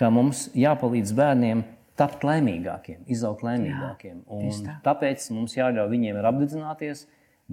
ka 0.00 0.10
mums 0.14 0.48
jāpalīdz 0.58 1.14
bērniem 1.18 1.64
tapt 1.98 2.24
laimīgākiem, 2.26 3.04
izaugt 3.12 3.44
laimīgākiem. 3.46 4.22
Jā, 4.26 4.52
tā. 4.66 4.76
Tāpēc 4.88 5.28
mums 5.36 5.56
jāļauj 5.58 5.90
viņiem 5.92 6.20
apdedzināties, 6.24 7.04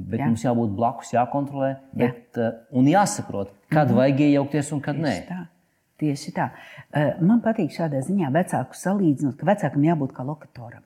bet 0.10 0.22
Jā. 0.22 0.28
mums 0.32 0.44
jābūt 0.46 0.76
blakus, 0.76 1.14
jākontrolē 1.14 1.72
bet, 1.94 2.20
Jā. 2.36 2.50
uh, 2.50 2.60
un 2.80 2.90
jāsaprot, 2.90 3.54
kad 3.70 3.88
mm 3.88 3.92
-hmm. 3.92 3.96
vajag 3.96 4.20
iejaukties 4.20 4.72
un 4.72 4.82
kad 4.82 4.96
Tieši 4.96 5.08
nē. 5.08 5.28
Tā. 5.30 5.40
Tieši 6.00 6.32
tā. 6.32 6.50
Uh, 6.96 7.22
man 7.22 7.42
patīk 7.42 7.74
šādā 7.76 8.00
ziņā 8.02 8.32
vecāku 8.32 8.74
salīdzinot, 8.74 9.36
ka 9.36 9.46
vecākam 9.46 9.84
jābūt 9.84 10.14
kā 10.14 10.26
lokatoram. 10.26 10.84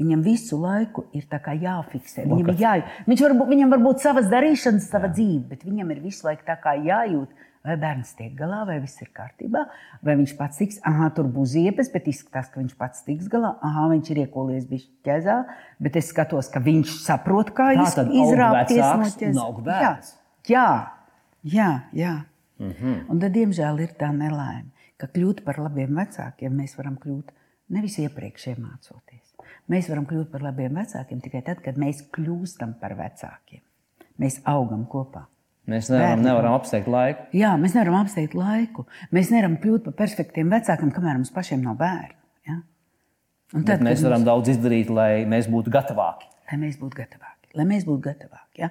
Viņam 0.00 0.22
visu 0.24 0.56
laiku 0.56 1.04
ir 1.12 1.26
jāfiksē. 1.52 2.24
Viņam, 2.24 2.48
ir 2.48 2.60
jā, 2.60 2.72
viņš 3.06 3.20
var, 3.20 3.32
viņam 3.48 3.70
var 3.70 3.78
būt 3.78 4.00
savas 4.00 4.26
darīšanas, 4.26 4.88
sava 4.88 5.06
jā. 5.06 5.12
dzīve, 5.12 5.48
bet 5.48 5.64
viņam 5.64 5.90
ir 5.90 6.00
visu 6.00 6.26
laiku 6.26 6.42
jājūt, 6.76 7.28
vai 7.66 7.76
bērns 7.78 8.14
tiek 8.18 8.32
galā, 8.38 8.62
vai 8.66 8.78
viss 8.82 9.02
ir 9.02 9.10
kārtībā, 9.14 9.64
vai 10.02 10.16
viņš 10.18 10.34
pats 10.38 10.58
tiks, 10.62 10.80
ah, 10.88 11.04
tur 11.14 11.28
būs 11.30 11.54
ziepes, 11.54 11.90
bet 11.92 12.08
izskatās, 12.10 12.50
ka 12.52 12.60
viņš 12.60 12.74
pats 12.78 13.04
tiks 13.06 13.30
galā, 13.32 13.54
ah, 13.62 13.84
viņš 13.92 14.10
ir 14.14 14.22
iekolies 14.24 14.66
ķezā, 15.06 15.38
bet 15.82 15.98
es 16.00 16.10
skatos, 16.10 16.50
ka 16.52 16.62
viņš 16.64 16.96
saprot, 17.04 17.54
kā 17.56 17.72
izrāpties 17.78 18.82
no 18.82 19.08
ķezā. 19.22 19.46
Jā, 20.50 20.68
jā, 21.42 21.70
jā. 21.92 22.14
Mm 22.58 22.70
-hmm. 22.70 23.10
Un 23.10 23.20
tad, 23.20 23.32
diemžēl, 23.32 23.80
ir 23.80 23.94
tā 23.98 24.12
nelaime, 24.14 24.70
ka 24.96 25.06
kļūt 25.06 25.44
par 25.44 25.58
labiem 25.58 25.94
vecākiem 25.96 26.52
mēs 26.52 26.76
varam 26.78 26.96
kļūt 26.96 27.32
nevis 27.68 27.98
iepriekš 27.98 28.46
iemācoties. 28.46 29.34
Mēs 29.68 29.88
varam 29.88 30.06
kļūt 30.06 30.30
par 30.30 30.42
labiem 30.42 30.74
vecākiem 30.74 31.20
tikai 31.20 31.42
tad, 31.42 31.62
kad 31.64 31.76
mēs 31.76 32.04
kļūstam 32.14 32.74
par 32.80 32.94
vecākiem. 32.98 33.60
Mēs 34.18 34.40
augam 34.44 34.86
kopā. 34.86 35.26
Mēs 35.70 35.86
nevaram, 35.92 36.16
Bērni. 36.16 36.26
nevaram 36.26 36.56
apsteigt 36.56 36.88
laiku. 36.90 37.28
Jā, 37.38 37.52
mēs 37.60 37.76
nevaram 37.76 38.00
apsteigt 38.00 38.32
laiku. 38.34 38.82
Mēs 39.14 39.30
nevaram 39.30 39.54
kļūt 39.62 39.84
par 39.86 39.94
perfektiem 40.00 40.50
vecākiem, 40.50 40.90
kamēr 40.94 41.20
mums 41.20 41.30
pašiem 41.34 41.62
nav 41.62 41.76
bērnu. 41.78 42.18
Ja? 42.50 42.56
Un 43.54 43.62
tad, 43.62 43.78
Bet 43.78 43.84
mēs 43.86 44.02
varam 44.02 44.24
mums... 44.24 44.30
daudz 44.32 44.50
izdarīt, 44.56 44.90
lai 44.90 45.22
mēs 45.30 45.46
būtu 45.52 45.70
gatavāki. 45.70 46.26
Lai 46.50 46.58
mēs 46.64 46.80
būtu 46.80 46.98
gatavāki. 46.98 47.52
Lai 47.54 47.66
mēs 47.68 47.86
būtu 47.86 48.02
gatavāki 48.08 48.64
ja? 48.64 48.70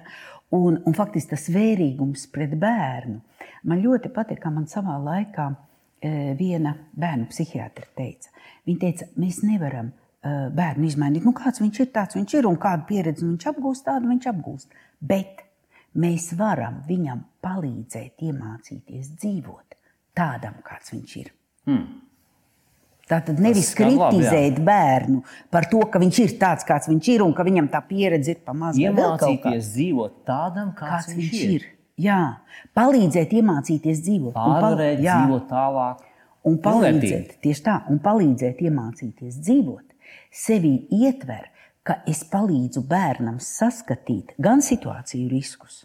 un, 0.52 0.80
un 0.84 0.96
faktiski 0.96 1.32
tas 1.32 1.46
vērīgums 1.54 2.26
pret 2.34 2.52
bērnu. 2.60 3.20
Man 3.70 3.80
ļoti 3.80 4.10
patīk, 4.12 4.42
kā 4.42 4.52
man 4.52 4.66
savā 4.68 4.98
laikā 5.00 5.48
e, 6.02 6.34
viena 6.38 6.74
bērnu 6.98 7.28
psihiatra 7.30 7.86
teica. 7.96 8.28
Viņa 8.68 8.82
teica, 8.82 9.08
mēs 9.22 9.40
nevaram 9.46 9.88
e, 9.88 10.34
bērnu 10.58 10.90
izmainīt. 10.90 11.24
Nu, 11.24 11.32
kāds 11.38 11.62
viņš 11.62 11.80
ir, 11.86 11.88
tāds 11.94 12.18
viņš 12.18 12.36
ir, 12.40 12.50
un 12.50 12.60
kādu 12.60 12.84
pieredzi 12.90 13.24
viņš 13.24 13.48
apgūst, 13.54 13.86
tādu 13.86 14.10
viņš 14.10 14.28
apgūst. 14.34 14.76
Bet 15.00 15.46
mēs 15.98 16.32
varam 16.38 16.80
viņam 16.88 17.24
palīdzēt 17.44 18.24
iemācīties 18.28 19.12
dzīvot 19.18 19.76
tādam, 20.16 20.58
kāds 20.64 20.94
viņš 20.94 21.14
ir. 21.20 21.30
Hmm. 21.68 21.84
Tā 23.10 23.18
tad 23.26 23.40
nevis 23.42 23.72
kritizēt 23.76 24.56
labi, 24.56 24.64
bērnu 24.64 25.20
par 25.52 25.66
to, 25.68 25.82
ka 25.90 26.00
viņš 26.00 26.18
ir 26.22 26.34
tāds, 26.40 26.64
kāds 26.64 26.88
viņš 26.88 27.10
ir, 27.16 27.24
un 27.26 27.34
ka 27.36 27.44
viņam 27.44 27.68
tā 27.72 27.82
pieredze 27.84 28.36
ir 28.36 28.40
pamazs. 28.46 28.80
Iemācīties 28.80 29.72
dzīvot 29.74 30.22
tādam, 30.28 30.70
kāds, 30.78 31.10
kāds 31.10 31.18
viņš 31.18 31.38
ir. 31.42 31.54
ir. 31.58 31.66
Jā, 32.00 32.20
palīdzēt 32.78 33.34
iemācīties 33.36 34.00
dzīvot. 34.06 34.32
Pārvarēt, 34.38 35.02
pal 35.02 35.04
dzīvot 35.04 35.48
tālāk. 35.50 36.08
Un 36.48 36.56
palīdzēt, 36.62 37.36
tieši 37.44 37.62
tā, 37.66 37.76
un 37.92 38.00
palīdzēt 38.02 38.62
iemācīties 38.66 39.36
dzīvot. 39.44 39.84
Sevi 40.32 40.72
ietver 40.96 41.51
ka 41.86 41.98
es 42.08 42.22
palīdzu 42.30 42.84
bērnam 42.88 43.40
saskatīt 43.42 44.34
gan 44.42 44.62
situāciju 44.62 45.30
riskus, 45.32 45.82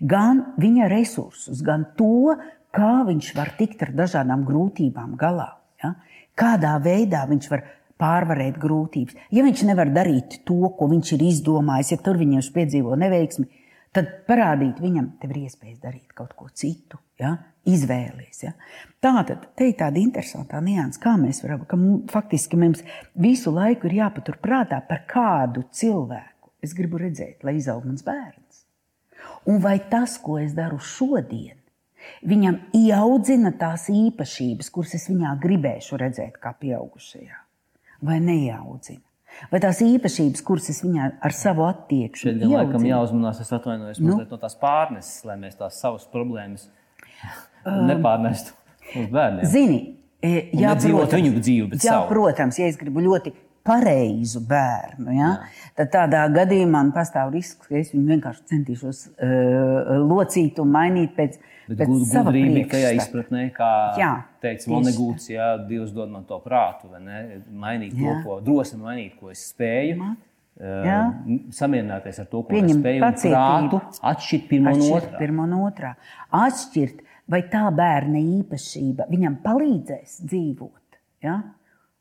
gan 0.00 0.42
viņa 0.60 0.90
resursus, 0.90 1.62
gan 1.66 1.86
to, 1.98 2.36
kā 2.74 3.06
viņš 3.08 3.32
var 3.36 3.54
tikt 3.58 3.86
ar 3.86 3.94
dažādām 3.96 4.44
grūtībām 4.48 5.16
galā. 5.20 5.52
Ja? 5.82 5.94
Kādā 6.36 6.74
veidā 6.82 7.24
viņš 7.30 7.50
var 7.52 7.64
pārvarēt 8.00 8.58
grūtības. 8.60 9.16
Ja 9.32 9.44
viņš 9.46 9.62
nevar 9.70 9.88
darīt 9.92 10.40
to, 10.48 10.58
ko 10.76 10.88
viņš 10.90 11.14
ir 11.16 11.24
izdomājis, 11.30 11.94
ja 11.94 12.02
tur 12.04 12.18
viņam 12.20 12.44
piedzīvo 12.54 12.98
neveiksmi, 13.00 13.46
tad 13.96 14.12
parādīt 14.28 14.80
viņam, 14.82 15.14
tev 15.20 15.32
ir 15.32 15.42
iespējas 15.46 15.80
darīt 15.82 16.14
kaut 16.16 16.36
ko 16.36 16.48
citu, 16.52 17.00
ja? 17.20 17.34
izvēlies. 17.66 18.44
Ja? 18.44 18.52
Tā 19.02 19.14
tad 19.26 19.48
te 19.58 19.66
ir 19.70 19.76
tāda 19.80 19.98
interesanta 19.98 20.60
nianses, 20.62 21.00
kā 21.02 21.16
mēs 21.18 21.42
varam, 21.42 21.64
ka 21.66 21.78
faktiski 22.12 22.58
mums 22.60 22.84
visu 23.18 23.50
laiku 23.54 23.88
ir 23.88 23.98
jāpatur 24.02 24.38
prātā, 24.42 24.78
par 24.86 25.02
kādu 25.10 25.64
cilvēku 25.74 26.36
es 26.66 26.74
gribu 26.76 27.00
redzēt, 27.00 27.44
lai 27.46 27.56
izaug 27.60 27.86
mans 27.86 28.04
bērns. 28.06 28.64
Un 29.50 29.60
vai 29.62 29.78
tas, 29.90 30.16
ko 30.22 30.38
es 30.42 30.54
daru 30.56 30.78
šodien, 30.82 31.56
viņam 32.26 32.60
ieaudzina 32.76 33.52
tās 33.58 33.88
īpašības, 33.92 34.70
kuras 34.74 34.94
es 34.98 35.08
viņā 35.10 35.34
gribēšu 35.42 35.98
redzēt, 36.02 36.38
kā 36.42 36.54
pieaugušajā, 36.60 37.42
vai 38.06 38.20
neieaudzina? 38.22 39.02
Vai 39.50 39.60
tās 39.62 39.80
īpašības, 39.84 40.42
kuras 40.46 40.70
es 40.72 40.82
viņā 40.84 41.10
ar 41.24 41.34
savu 41.36 41.66
attieksmi 41.66 42.32
Šeit 42.32 42.40
gan 42.42 42.54
laikam 42.54 42.86
jāuzmanās, 42.88 43.40
es 43.44 43.52
atvainojos 43.54 44.00
nu? 44.02 44.18
no 44.18 44.40
tās 44.40 44.56
pārneses, 44.60 45.24
lai 45.28 45.36
mēs 45.40 45.58
tās 45.58 45.80
savas 45.82 46.06
problēmas 46.12 46.68
nepārnestu 47.66 48.54
uz 49.02 49.10
bērniem. 49.12 49.48
Zini, 49.50 49.80
e, 50.22 50.46
jā, 50.56 50.76
protams, 50.78 51.16
viņu 51.18 51.34
dzīvi, 51.40 51.66
bet 51.72 51.84
jā, 51.84 51.96
savu. 51.96 52.08
protams, 52.12 52.60
ja 52.60 52.70
es 52.70 52.78
gribu 52.80 53.04
ļoti 53.04 53.34
pareizu 53.66 54.44
bērnu, 54.46 55.10
ja, 55.16 55.30
jā. 55.32 55.70
tad 55.80 55.92
tādā 55.94 56.22
gadījumā 56.34 56.78
man 56.78 56.92
pastāv 56.94 57.32
risks, 57.34 57.66
ka 57.66 57.80
es 57.80 57.90
viņu 57.94 58.12
vienkārši 58.14 58.44
centīšos 58.52 59.02
uh, 59.10 59.96
locīt 60.06 60.60
un 60.62 60.70
mainīt 60.74 61.16
pēc, 61.18 61.40
bet 61.68 61.80
pēc 61.80 61.90
gud, 61.90 62.04
gudrība 62.10 62.62
tajā 62.72 62.92
izpratnē, 63.00 63.42
kā 63.56 63.70
jā, 64.00 64.12
teica 64.44 64.70
Monegūts, 64.72 65.30
jā, 65.32 65.48
Dievs 65.68 65.92
dod 65.96 66.12
man 66.12 66.26
to 66.28 66.38
prātu, 66.44 66.90
vai 66.92 67.02
ne, 67.04 67.24
mainīt 67.50 67.96
jā. 67.96 68.06
to, 68.06 68.16
ko 68.24 68.38
drosmi 68.44 68.80
mainīt, 68.84 69.18
ko 69.20 69.32
es 69.34 69.48
spēju. 69.50 69.98
Man. 70.00 70.16
Jā. 70.56 71.00
Samierināties 71.52 72.22
ar 72.22 72.28
to, 72.30 72.40
ko 72.46 72.56
es 72.56 72.70
spēju, 72.72 73.02
prātu, 73.28 73.82
atšķirt 74.12 74.46
pirmo 74.48 74.72
no 74.78 74.86
otrā. 74.96 75.18
Pirmo 75.20 75.48
no 75.50 75.58
otrā. 75.66 75.92
Atšķirt 76.32 77.02
vai 77.30 77.42
tā 77.52 77.66
bērna 77.74 78.22
īpašība 78.38 79.08
viņam 79.10 79.40
palīdzēs 79.44 80.20
dzīvot. 80.24 81.00
Ja? 81.26 81.40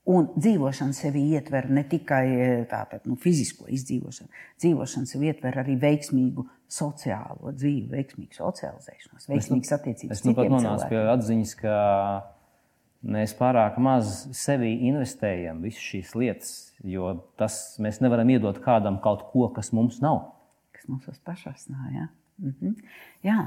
Un 0.05 0.27
dzīvošana 0.37 0.93
sevi 0.93 1.23
ietver 1.33 1.65
ne 1.73 1.81
tikai 1.89 2.25
e, 2.29 2.49
tātad, 2.69 3.07
nu, 3.09 3.15
fizisko 3.17 3.65
izdzīvošanu, 3.73 4.43
dzīvošana 4.61 5.09
sevi 5.09 5.31
ietver 5.31 5.57
arī 5.63 5.79
veiksmīgu 5.81 6.45
sociālo 6.69 7.53
dzīvi, 7.55 7.87
veiksmīgu 7.89 8.37
socializēšanos, 8.37 9.25
veiksmīgas 9.31 9.73
attiecības. 9.79 10.19
Es 10.19 10.27
nu 10.27 10.35
pat 10.37 10.51
nonācu 10.53 10.91
pie 10.91 11.01
atziņas, 11.09 11.55
ka 11.57 11.75
mēs 13.15 13.33
pārāk 13.39 13.81
maz 13.81 14.13
sevi 14.37 14.75
investējam 14.91 15.65
visas 15.65 15.81
šīs 15.89 16.13
lietas, 16.21 16.53
jo 16.85 17.15
tas 17.41 17.79
mēs 17.81 17.97
nevaram 18.05 18.29
iedot 18.33 18.61
kādam 18.61 19.01
kaut 19.01 19.25
ko, 19.31 19.49
kas 19.57 19.73
mums 19.73 20.01
nav. 20.05 20.21
Kas 20.75 20.85
mums 20.91 21.21
pašās 21.25 21.65
nav, 21.73 21.89
ja? 21.97 22.09
Mhm. 22.45 22.77
jā. 23.25 23.39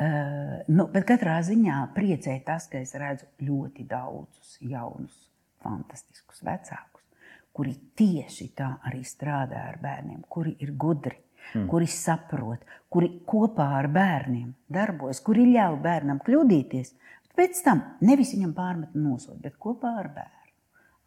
Uh, 0.00 0.62
nu, 0.72 0.86
bet 0.88 1.04
katrā 1.04 1.36
ziņā 1.44 1.82
priecē 1.92 2.38
tas, 2.46 2.70
ka 2.72 2.80
es 2.80 2.94
redzu 2.96 3.26
ļoti 3.44 3.84
daudzus 3.84 4.54
jaunus, 4.64 5.26
fantastiskus 5.64 6.42
vecākus, 6.46 7.04
kuri 7.52 7.74
tieši 7.98 8.50
tā 8.56 8.70
arī 8.88 9.02
strādā 9.06 9.66
ar 9.72 9.80
bērniem, 9.82 10.24
kuri 10.28 10.56
ir 10.64 10.74
gudri, 10.78 11.18
mm. 11.54 11.68
kuri 11.70 11.88
saprot, 11.90 12.66
kuri 12.88 13.12
kopā 13.28 13.70
ar 13.78 13.90
bērniem 13.92 14.52
darbojas, 14.72 15.22
kuri 15.24 15.50
ļauj 15.52 15.80
bērnam 15.84 16.20
kļūdīties. 16.26 16.94
Pēc 17.36 17.62
tam 17.64 17.82
nevis 18.04 18.34
viņam 18.34 18.52
pārmet 18.56 18.96
nosodīt, 18.98 19.42
bet 19.46 19.58
kopā 19.62 19.94
ar 20.02 20.10
bērnu 20.14 20.40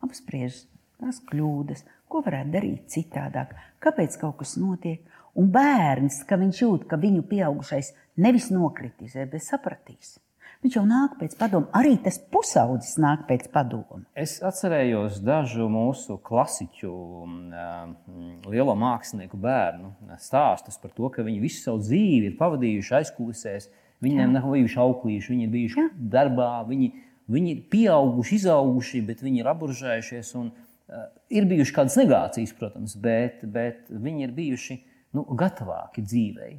apspriež 0.04 0.64
tās 1.02 1.20
kļūdas, 1.30 1.84
ko 2.12 2.22
varētu 2.26 2.54
darīt 2.54 2.92
citādāk, 2.94 3.54
kāpēc 3.84 4.18
kaut 4.22 4.42
kas 4.44 4.58
notiek. 4.60 5.04
Un 5.40 5.48
bērns, 5.50 6.20
ka 6.30 6.38
viņš 6.38 6.60
jūt, 6.62 6.84
ka 6.90 7.00
viņu 7.02 7.24
pieaugušais 7.26 7.90
nevis 8.22 8.52
nokritizē, 8.54 9.26
bet 9.32 9.42
sapratīs. 9.42 10.20
Viņš 10.64 10.78
jau 10.78 10.86
nāk 10.88 11.18
pēc 11.20 11.34
padomu. 11.36 11.68
Arī 11.76 11.98
tas 12.00 12.16
pusaudzis 12.32 12.96
nāk 13.02 13.26
pēc 13.28 13.50
padomu. 13.52 14.00
Es 14.16 14.38
atcerējos 14.48 15.18
dažu 15.20 15.68
mūsu 15.72 16.16
klasiķu, 16.24 16.92
mm, 17.28 18.38
lielo 18.48 18.76
mākslinieku 18.80 19.40
bērnu 19.44 19.92
stāstus 20.24 20.80
par 20.80 20.96
to, 20.96 21.12
ka 21.12 21.26
viņi 21.28 21.44
visu 21.44 21.66
savu 21.66 21.84
dzīvi 21.84 22.32
ir 22.32 22.40
pavadījuši 22.40 22.96
aizkulisēs. 23.02 23.68
Viņiem 24.04 24.36
nav 24.36 24.48
bijuši 24.52 24.80
auklīši, 24.84 25.34
viņi 25.34 25.46
ir 25.48 25.52
bijuši 25.52 25.80
Jā. 25.82 25.90
darbā, 26.16 26.50
viņi, 26.68 26.90
viņi 27.32 27.52
ir 27.54 27.62
pieauguši, 27.72 28.40
izauguši, 28.40 29.04
bet 29.08 29.24
viņi 29.24 29.44
ir 29.44 29.52
aburžējušies. 29.52 30.34
Un, 30.40 30.52
uh, 30.52 31.06
ir 31.32 31.48
bijušas 31.48 31.76
kādas 31.76 32.00
negācijas, 32.00 32.56
protams, 32.60 32.96
bet, 33.00 33.44
bet 33.44 33.92
viņi 33.92 34.28
ir 34.28 34.36
bijuši 34.36 34.80
nu, 35.16 35.28
gatavāki 35.40 36.04
dzīvei. 36.04 36.56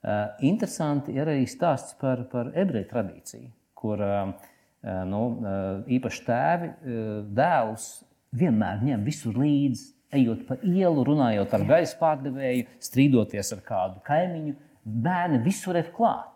Uh, 0.00 0.30
interesanti 0.48 1.12
ir 1.12 1.28
arī 1.28 1.44
stāsts 1.44 1.92
par, 2.00 2.22
par 2.32 2.54
ebreju 2.56 2.88
tradīciju, 2.88 3.50
kur 3.76 4.00
uh, 4.00 4.30
nu, 5.04 5.20
uh, 5.44 5.82
īpaši 5.92 6.22
tēvi 6.24 6.70
dēlus 7.36 7.88
vienmēr 8.32 8.80
ņem 8.86 9.04
visur 9.04 9.36
līdzi, 9.36 9.90
ejot 10.16 10.46
pa 10.48 10.56
ielu, 10.64 11.04
runājot 11.06 11.52
ar 11.54 11.66
gaisa 11.68 11.98
pārdevēju, 12.00 12.66
strīdoties 12.82 13.52
ar 13.54 13.62
kādu 13.66 14.00
kaimiņu. 14.06 14.56
Bērni 14.80 15.42
visur 15.44 15.76
ir 15.78 15.92
klāt. 15.94 16.32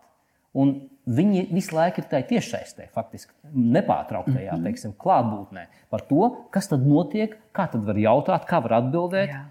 Un 0.55 0.75
viņi 1.09 1.47
visu 1.51 1.75
laiku 1.75 1.99
ir 1.99 2.07
tajā 2.11 2.27
tiešsaistē, 2.29 2.87
faktiski 2.95 3.33
nepārtrauktajā 3.51 4.53
mm 4.53 4.59
-hmm. 4.59 4.63
teiksim, 4.69 4.93
klātbūtnē 4.93 5.65
par 5.89 6.05
to, 6.07 6.29
kas 6.51 6.69
tad 6.71 6.85
notiek, 6.87 7.35
kā 7.51 7.67
tad 7.71 7.83
var 7.83 7.97
jautāt, 7.97 8.47
kā 8.47 8.61
var 8.63 8.79
atbildēt. 8.81 9.29
Jā. 9.29 9.43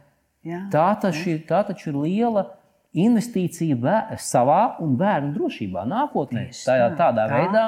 Jā. 0.45 0.61
Tā, 0.73 0.89
taču, 1.01 1.39
tā 1.49 1.65
taču 1.67 1.91
ir 1.91 1.97
liela 1.97 2.47
investīcija 2.95 3.77
bēr, 3.81 4.19
savā 4.23 4.77
un 4.83 4.95
bērnu 5.01 5.33
drošībā 5.35 5.85
nākotnē. 5.91 6.47
Tajā, 6.55 6.91
tādā 6.99 7.27
tā 7.29 7.41
veidā, 7.41 7.65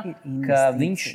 ka 0.47 0.61
viņš 0.79 1.07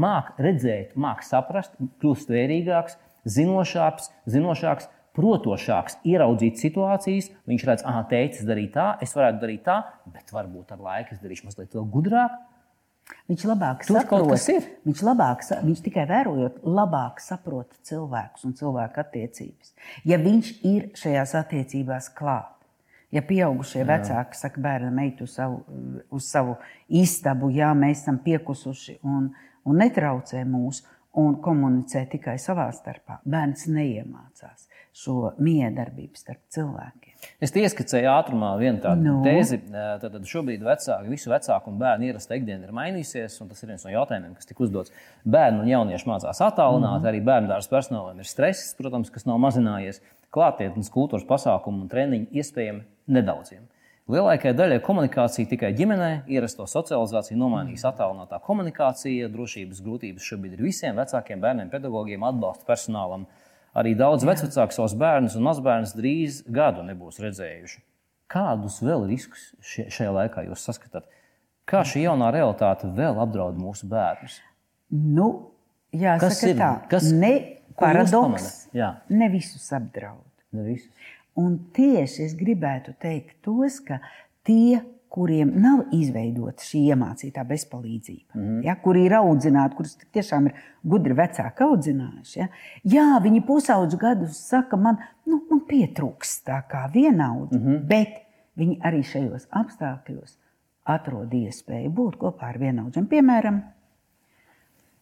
māca 0.00 0.34
redzēt, 0.42 0.96
māca 1.00 1.26
saprast, 1.28 1.76
kļūst 2.02 2.32
vērīgāks, 2.34 2.98
zinošāks, 3.30 4.10
zinošāks, 4.30 4.90
protošāks, 5.16 5.98
ieraudzīt 6.06 6.60
situācijas. 6.62 7.30
Viņš 7.50 7.66
redz, 7.70 7.86
ah, 7.88 8.02
teicis, 8.10 8.46
darīt 8.48 8.74
tā, 8.76 8.92
es 9.02 9.14
varētu 9.16 9.42
darīt 9.42 9.66
tā, 9.66 9.80
bet 10.10 10.30
varbūt 10.34 10.74
ar 10.74 10.86
laiku 10.86 11.16
es 11.16 11.22
darīšu 11.22 11.48
mazliet 11.48 11.76
gudrāk. 11.94 12.38
Viņš 13.26 13.44
labāk 13.48 13.84
Tur 13.86 13.96
saprot, 13.98 14.30
viņš, 14.86 15.00
labāk, 15.06 15.42
viņš 15.66 15.80
tikai 15.82 16.04
vērojot, 16.06 16.60
labāk 16.62 17.18
saprot 17.22 17.74
cilvēkus 17.86 18.46
un 18.46 18.54
cilvēku 18.58 19.02
attiecības. 19.02 19.72
Ja 20.06 20.18
viņš 20.22 20.52
ir 20.70 20.88
šajās 20.98 21.34
attiecībās 21.40 22.10
klāt, 22.14 22.59
Ja 23.10 23.24
pieaugušie 23.26 23.82
vecāki 23.88 24.38
saka, 24.38 24.62
bērnam, 24.62 24.98
ej 25.02 25.24
uz 25.24 25.34
savu, 25.34 25.64
uz 26.14 26.28
savu 26.30 26.54
istabu, 26.86 27.50
jā, 27.50 27.72
mēs 27.74 28.04
esam 28.04 28.20
piekusuši 28.22 29.00
un, 29.02 29.32
un 29.66 29.80
netraucē 29.82 30.44
mūs 30.46 30.84
un 31.18 31.40
komunicē 31.42 32.04
tikai 32.12 32.36
savā 32.38 32.68
starpā, 32.74 33.18
bērns 33.26 33.66
neiemācās 33.70 34.68
šo 34.94 35.32
miedarbību 35.42 36.18
starp 36.18 36.40
cilvēkiem. 36.54 37.16
Es 37.42 37.52
ieskicēju 37.56 38.08
ātrumā 38.10 38.52
vienu 38.60 38.80
tādu. 38.82 39.04
Nu? 39.04 39.16
tēzi. 39.24 39.58
Tad 40.02 40.16
šobrīd 40.26 40.62
vecāki, 40.64 41.10
visu 41.12 41.30
vecāku 41.32 41.72
un 41.72 41.80
bērnu 41.82 42.08
ierasta 42.08 42.38
ikdiena 42.38 42.66
ir 42.66 42.74
mainījusies, 42.76 43.36
un 43.42 43.50
tas 43.50 43.62
ir 43.62 43.72
viens 43.72 43.84
no 43.86 43.92
jautājumiem, 43.92 44.36
kas 44.38 44.48
tika 44.48 44.64
uzdots. 44.66 44.94
Bērnu 45.28 45.64
un 45.64 45.70
jaunieši 45.70 46.10
mācās 46.10 46.42
attālināt, 46.46 47.02
mm. 47.02 47.10
arī 47.10 47.22
bērnu 47.26 47.50
dārza 47.50 47.70
personālam 47.74 48.22
ir 48.22 48.30
stress, 48.30 48.72
protams, 48.78 49.12
kas 49.14 49.28
nav 49.28 49.38
mazinājies 49.42 50.02
klātiennes 50.34 50.90
kultūras 50.94 51.26
pasākumu 51.28 51.84
un 51.84 51.90
treniņu 51.90 52.40
iespējami 52.40 52.84
nedaudziem. 53.12 53.66
Lielākajai 54.10 54.56
daļai 54.58 54.78
komunikācija 54.82 55.46
tikai 55.52 55.70
ģimenē, 55.78 56.08
ierasto 56.34 56.64
socializāciju 56.66 57.36
nomainīs 57.38 57.84
attālinātā 57.86 58.40
komunikācija, 58.42 59.28
drošības 59.30 59.82
grūtības 59.86 60.26
šobrīd 60.26 60.56
ir 60.56 60.64
visiem 60.66 60.98
vecākiem 60.98 61.42
bērniem, 61.44 61.70
pedagogiem, 61.70 62.24
atbalsta 62.26 62.66
personālam. 62.66 63.28
Arī 63.78 63.92
daudz 63.94 64.26
vecāku 64.26 64.74
savus 64.74 64.96
bērnus 64.98 65.36
un 65.38 65.46
mazbērnus 65.46 65.94
drīz 65.94 66.40
gadu 66.50 66.82
nebūs 66.88 67.20
redzējuši. 67.22 67.78
Kādus 68.30 68.80
vēl 68.82 69.06
riskus 69.12 69.52
šajā 69.62 70.10
laikā 70.16 70.46
jūs 70.48 70.66
saskatāt? 70.66 71.06
Kā 71.70 71.84
šī 71.86 72.02
jaunā 72.08 72.32
realitāte 72.34 72.90
vēl 72.90 73.18
apdraud 73.22 73.58
mūsu 73.58 73.86
bērnus? 73.90 74.40
Nu, 74.90 75.28
jāsaka, 75.94 76.26
kas 76.26 76.42
ir 76.48 76.58
tā? 76.58 76.72
Kas, 76.90 77.06
ne 77.14 77.32
paradoks? 77.78 78.50
Ne 79.10 79.30
visus 79.30 79.70
apdraud. 79.76 80.26
Ne 80.50 80.66
visus. 80.66 80.90
Un 81.40 81.58
tieši 81.76 82.24
es 82.26 82.36
gribētu 82.38 82.94
teikt 83.00 83.38
tos, 83.46 83.80
ka 83.86 84.00
tie, 84.46 84.80
kuriem 85.10 85.50
nav 85.58 85.88
izveidota 85.96 86.62
šī 86.62 86.84
iemācītā 86.94 87.42
bezpalīdzība, 87.48 88.34
mm 88.34 88.42
-hmm. 88.42 88.60
ja, 88.66 88.76
kuri 88.84 89.04
ir 89.08 89.16
audzināti, 89.18 89.76
kurus 89.76 89.96
tiešām 90.14 90.46
ir 90.46 90.60
gudri 90.92 91.16
vecāki 91.18 91.66
audzinājuši. 91.66 92.38
Ja. 92.38 92.48
Jā, 92.94 93.06
viņi 93.22 93.40
pusaudžu 93.46 93.98
gadus 93.98 94.38
saka, 94.52 94.76
man, 94.76 95.00
nu, 95.26 95.40
man 95.50 95.64
pietrūks 95.66 96.36
tā 96.46 96.62
kā 96.70 96.84
vienaudža, 96.94 97.58
mm 97.58 97.66
-hmm. 97.66 97.80
bet 97.86 98.22
viņi 98.56 98.78
arī 98.86 99.02
šajos 99.02 99.48
apstākļos 99.50 100.38
atrod 100.84 101.34
iespēju 101.34 101.90
būt 101.90 102.16
kopā 102.16 102.52
ar 102.54 102.58
vienaudžiem. 102.58 103.06
Piemēram, 103.06 103.60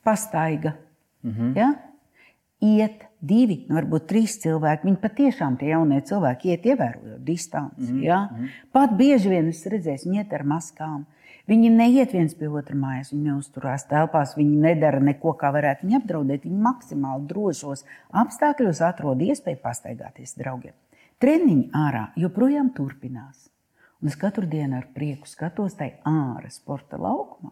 pastaiga. 0.05 0.72
Mm 1.22 1.33
-hmm. 1.33 1.57
ja? 1.57 1.74
Iet 2.64 3.04
divi, 3.20 3.62
nu, 3.68 3.76
varbūt 3.78 4.08
trīs 4.10 4.38
cilvēki. 4.42 4.86
Viņi 4.88 5.00
patiešām 5.02 5.58
tie 5.60 5.72
jaunie 5.72 6.00
cilvēki 6.06 6.52
iet 6.54 6.66
ievērojot 6.72 7.22
distanci. 7.26 7.92
Mm 7.92 8.02
ja? 8.06 8.18
Pat 8.74 8.94
bieži 8.98 9.32
vien 9.32 9.48
es 9.50 9.64
redzēju, 9.66 10.04
viņi 10.06 10.22
iet 10.22 10.34
ar 10.34 10.44
maskām. 10.46 11.06
Viņi 11.48 11.70
neiet 11.72 12.12
viens 12.12 12.34
pie 12.36 12.50
otra 12.52 12.76
mājās, 12.76 13.14
viņi 13.14 13.30
neuzturās 13.30 13.86
telpās, 13.88 14.34
viņi 14.36 14.58
nedara 14.66 15.00
neko, 15.00 15.32
kā 15.40 15.48
varētu 15.54 15.86
viņu 15.86 15.96
apdraudēt. 15.96 16.44
Viņi 16.44 16.60
maksimāli 16.66 17.24
drošos 17.30 17.86
apstākļos 18.12 18.82
atrod 18.84 19.22
iespēju 19.24 19.62
pastaigāties 19.62 20.36
draugiem. 20.36 20.76
Treniņi 21.18 21.70
ārā 21.74 22.10
joprojām 22.20 22.68
turpinās. 22.76 23.48
Un 24.02 24.12
es 24.12 24.18
katru 24.20 24.46
dienu 24.46 24.76
ar 24.78 24.90
prieku 24.94 25.26
skatos 25.26 25.74
tajā 25.80 25.96
ārā 26.06 26.52
sporta 26.52 27.00
laukumā, 27.00 27.50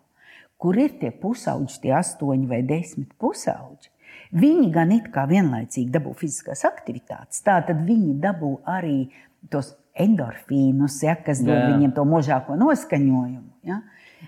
kur 0.61 0.77
ir 0.79 0.93
tie 1.01 1.11
pusauģi, 1.11 1.81
tie 1.83 1.97
astoņi 1.97 2.47
vai 2.53 2.61
desmit 2.69 3.17
pusauģi 3.19 3.96
Viņi 4.35 4.71
gan 4.75 4.93
it 4.97 5.11
kā 5.15 5.27
vienlaicīgi 5.31 5.93
dabū 5.95 6.15
fiziskās 6.19 6.65
aktivitātes, 6.67 7.43
tātad 7.47 7.85
viņi 7.87 8.17
dabū 8.23 8.57
arī 8.67 9.11
tos 9.53 9.75
endorfīnus, 9.97 10.99
ja, 11.05 11.17
kas 11.25 11.41
dod 11.45 11.57
Jā. 11.57 11.69
viņiem 11.73 11.93
to 11.97 12.05
možāko 12.09 12.57
noskaņojumu. 12.61 13.53
Ja. 13.67 13.81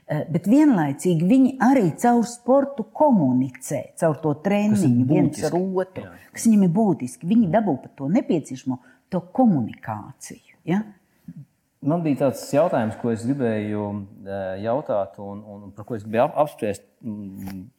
Eh, 0.08 0.24
bet 0.32 0.46
vienlaicīgi 0.48 1.26
viņi 1.28 1.54
arī 1.64 1.90
caur 2.00 2.22
sportu 2.28 2.86
komunicē, 2.96 3.82
caur 4.00 4.16
to 4.22 4.34
treniņu 4.44 5.08
viens 5.08 5.42
ar 5.44 5.56
otru, 5.58 6.06
Jā. 6.06 6.14
kas 6.32 6.46
viņiem 6.48 6.64
ir 6.64 6.72
būtiski. 6.78 7.28
Viņi 7.28 7.50
dabū 7.52 7.76
pat 7.82 7.96
to 7.98 8.08
nepieciešamo 8.12 8.78
to 9.12 9.20
komunikāciju. 9.34 10.56
Ja. 10.68 10.82
Man 11.78 12.02
bija 12.02 12.24
tāds 12.24 12.40
jautājums, 12.50 12.96
ko 12.98 13.12
es 13.12 13.22
gribēju 13.22 13.82
e, 14.26 14.38
jautāt, 14.64 15.14
un, 15.22 15.44
un 15.46 15.68
par 15.76 15.86
ko 15.86 15.94
es 15.94 16.02
gribēju 16.02 16.24
apspriest, 16.42 16.82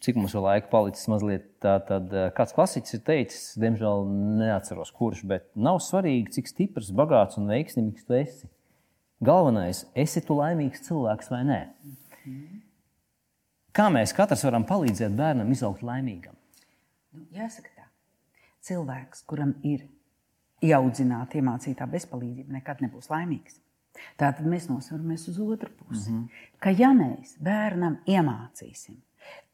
cik 0.06 0.16
mums 0.16 0.36
vēl 0.38 0.46
laika 0.46 0.72
palicis. 0.72 1.10
Mazliet, 1.12 1.50
tā, 1.60 1.74
tad, 1.84 2.08
e, 2.16 2.30
kāds 2.38 2.56
klasiķis 2.56 2.96
ir 2.96 3.04
teicis, 3.10 3.44
diemžēl 3.60 4.08
neatceros, 4.40 4.94
kurš, 4.96 5.26
bet 5.28 5.50
nav 5.60 5.82
svarīgi, 5.84 6.32
cik 6.38 6.48
stiprs, 6.48 6.94
bagāts 6.96 7.42
un 7.42 7.52
veiksmīgs 7.52 8.08
tu 8.08 8.16
esi. 8.22 8.48
Galvenais, 9.20 9.84
esi 10.00 10.24
tu 10.24 10.40
laimīgs 10.40 10.88
cilvēks 10.88 11.34
vai 11.36 11.44
nē. 11.52 11.62
Kā 13.76 13.92
mēs 13.92 14.16
katrs 14.16 14.48
varam 14.48 14.64
palīdzēt 14.70 15.12
bērnam 15.12 15.52
izaugt 15.52 15.84
laimīgam? 15.84 16.40
Nu, 17.12 17.28
jāsaka 17.36 17.76
tā, 17.76 17.92
cilvēks, 18.64 19.28
kuram 19.28 19.58
ir 19.68 19.90
ieaudzināta, 20.64 21.36
iemācītā 21.44 21.84
bezpalīdzība, 21.92 22.62
nekad 22.62 22.80
nebūs 22.86 23.12
laimīgs. 23.12 23.60
Tātad 24.18 24.46
mēs 24.46 24.70
nosveramies 24.70 25.28
uz 25.32 25.40
otru 25.40 25.70
pusi. 25.78 26.12
Mm 26.12 26.18
-hmm. 26.18 26.28
Ka 26.60 26.70
ja 26.70 26.90
mēs 26.90 27.38
bērnam 27.40 27.98
iemācīsim, 28.08 28.96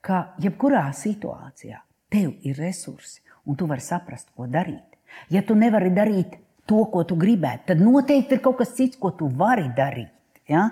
ka 0.01 0.35
jebkurā 0.39 0.91
situācijā 0.93 1.79
tev 2.09 2.33
ir 2.41 2.57
resursi 2.57 3.21
un 3.45 3.55
tu 3.55 3.65
vari 3.65 3.81
saprast, 3.81 4.29
ko 4.35 4.47
darīt. 4.47 4.97
Ja 5.29 5.41
tu 5.41 5.55
nevari 5.55 5.89
darīt 5.89 6.37
to, 6.65 6.85
ko 6.91 7.03
tu 7.03 7.15
gribētu, 7.15 7.67
tad 7.67 7.81
noteikti 7.81 8.35
ir 8.35 8.41
kaut 8.41 8.57
kas 8.57 8.73
cits, 8.77 8.97
ko 8.97 9.11
tu 9.11 9.27
vari 9.27 9.69
darīt. 9.77 10.11
Ja? 10.49 10.69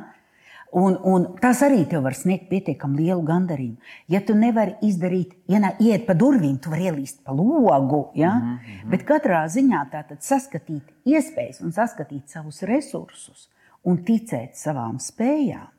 Un, 0.74 0.96
un 1.06 1.26
tas 1.38 1.60
arī 1.62 1.84
tev 1.86 2.02
var 2.08 2.16
sniegt 2.18 2.48
pietiekami 2.50 3.04
lielu 3.04 3.22
gandarījumu. 3.28 3.78
Ja 4.10 4.24
tu 4.26 4.34
nevari 4.34 4.74
izdarīt, 4.82 5.36
ja 5.48 5.60
ne, 5.62 5.76
iet 5.86 6.08
pa 6.08 6.16
durvīm, 6.18 6.58
tu 6.58 6.74
vari 6.74 6.90
ielīst 6.90 7.22
pa 7.26 7.36
logu. 7.38 8.08
Ja? 8.18 8.34
Mm 8.34 8.58
-hmm. 8.58 8.90
Bet 8.90 9.06
katrā 9.06 9.46
ziņā 9.46 9.84
tā 9.92 10.02
tad 10.08 10.22
saskatīt 10.22 10.84
iespējas 11.06 11.62
un 11.62 11.72
saskatīt 11.72 12.28
savus 12.28 12.64
resursus 12.64 13.50
un 13.90 14.00
ticēt 14.08 14.58
savām 14.60 15.00
spējām. 15.02 15.70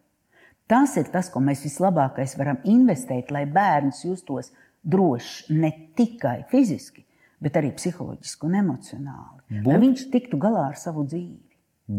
Tas 0.70 0.94
ir 0.96 1.10
tas, 1.12 1.28
ko 1.28 1.42
mēs 1.44 1.64
vislabākais 1.66 2.38
varam 2.40 2.60
investēt, 2.64 3.32
lai 3.34 3.44
bērns 3.44 4.04
justos 4.06 4.52
drošs 4.84 5.50
ne 5.52 5.70
tikai 5.96 6.44
fiziski, 6.48 7.04
bet 7.44 7.58
arī 7.60 7.74
psiholoģiski 7.76 8.48
un 8.48 8.56
emocionāli. 8.62 9.42
Būt, 9.50 9.66
lai 9.68 9.80
viņš 9.82 10.06
tiktu 10.12 10.40
galā 10.40 10.70
ar 10.70 10.78
savu 10.80 11.04
dzīvi. 11.08 11.42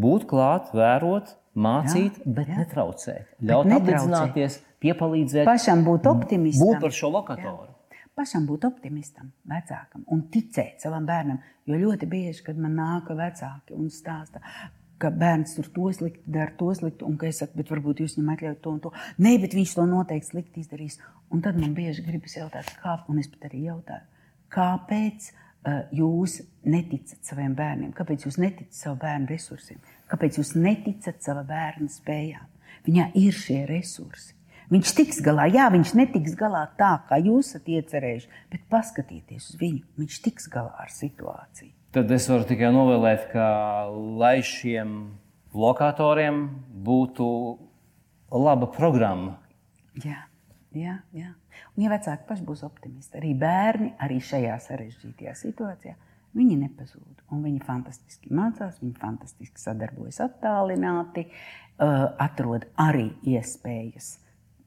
Būt 0.01 0.25
klāt, 0.29 0.71
vērot, 0.73 1.35
mācīt, 1.53 2.17
jā, 2.17 2.33
bet 2.39 2.49
jā. 2.49 2.57
netraucēt. 2.63 3.35
Ļaut 3.45 3.69
apzināties, 3.77 4.57
piepalīdzēt. 4.81 5.45
Pašam 5.45 5.85
būt 5.85 6.09
optimistam. 6.09 6.71
Būt 6.71 6.87
par 6.87 6.95
šo 6.97 7.11
lokatoru. 7.13 7.69
Jā. 7.69 8.01
Pašam 8.15 8.45
būt 8.47 8.65
optimistam, 8.65 9.29
vecākam 9.51 10.05
un 10.15 10.23
ticēt 10.31 10.81
savam 10.81 11.05
bērnam. 11.05 11.41
Jo 11.67 11.77
ļoti 11.81 12.07
bieži, 12.09 12.45
kad 12.47 12.57
man 12.57 12.77
nāk 12.79 13.09
vecāki 13.11 13.75
un 13.75 13.89
stāsta, 13.91 14.39
ka 15.01 15.11
bērns 15.11 15.55
tur 15.57 15.67
to 15.75 15.91
slikti 15.95 16.31
dara, 16.31 16.53
to 16.59 16.69
slikti, 16.77 17.05
un 17.07 17.17
ka 17.19 17.27
es 17.29 17.41
saku, 17.41 17.57
bet 17.59 17.71
varbūt 17.73 18.03
jūs 18.03 18.17
viņam 18.17 18.33
atļaujat 18.35 18.61
to 18.63 18.73
un 18.73 18.81
to. 18.83 18.91
Nē, 19.21 19.35
bet 19.43 19.55
viņš 19.57 19.73
to 19.77 19.87
noteikti 19.89 20.31
slikti 20.31 20.63
izdarīs. 20.63 20.99
Un 21.33 21.41
tad 21.45 21.57
man 21.59 21.73
bieži 21.77 22.05
gribas 22.05 22.37
jautāt, 22.37 22.69
kā, 22.81 22.99
un 23.11 23.19
es 23.19 23.27
pat 23.31 23.49
arī 23.49 23.65
jautāju, 23.65 24.05
kāpēc 24.55 25.29
uh, 25.31 25.81
jūs 25.95 26.39
neticat 26.63 27.27
saviem 27.27 27.57
bērniem? 27.57 27.91
Kāpēc 27.97 28.27
jūs 28.27 28.39
neticat 28.41 28.77
savu 28.77 28.99
bērnu 29.03 29.29
resursiem? 29.33 29.81
Kāpēc 30.11 30.39
jūs 30.39 30.55
neticat 30.59 31.21
sava 31.25 31.43
bērna 31.47 31.89
spējām? 31.91 32.47
Viņā 32.85 33.09
ir 33.19 33.35
šie 33.35 33.63
resursi. 33.69 34.35
Viņš 34.71 34.91
tiks 34.97 35.19
galā, 35.25 35.45
jā, 35.53 35.67
viņš 35.73 35.93
netiks 35.97 36.33
galā 36.37 36.63
tā, 36.79 36.95
kā 37.09 37.19
jūs 37.21 37.51
esat 37.51 37.67
iecerējuši, 37.69 38.29
bet 38.53 38.63
paskatieties 38.71 39.51
uz 39.51 39.59
viņu. 39.61 39.83
Viņš 40.01 40.21
tiks 40.25 40.47
galā 40.49 40.73
ar 40.81 40.93
situāciju. 40.93 41.74
Tad 41.95 42.09
es 42.11 42.25
varu 42.27 42.43
tikai 42.43 42.73
novēlēt, 42.75 43.29
ka 43.31 43.43
lai 44.19 44.41
šiem 44.43 44.95
lokatoriem 45.55 46.41
būtu 46.83 47.27
laba 48.35 48.67
programma. 48.67 49.37
Jā, 50.03 50.25
jā, 50.75 50.97
jā. 51.15 51.29
Un, 51.71 51.85
ja 51.85 51.91
vecāki 51.93 52.27
paši 52.27 52.43
būs 52.49 52.65
optimisti, 52.67 53.15
arī 53.21 53.31
bērni, 53.39 53.93
arī 54.03 54.17
šajā 54.19 54.57
sarežģītajā 54.65 55.35
situācijā, 55.39 55.95
viņi 56.35 56.57
nepazūd. 56.65 57.21
Un 57.31 57.45
viņi 57.47 57.63
fantastiski 57.63 58.33
mācās, 58.35 58.81
viņi 58.81 58.91
fantastiski 58.99 59.63
sadarbojas 59.63 60.19
attālināti, 60.25 61.29
atrod 61.79 62.67
arī 62.75 63.07
iespējas 63.37 64.17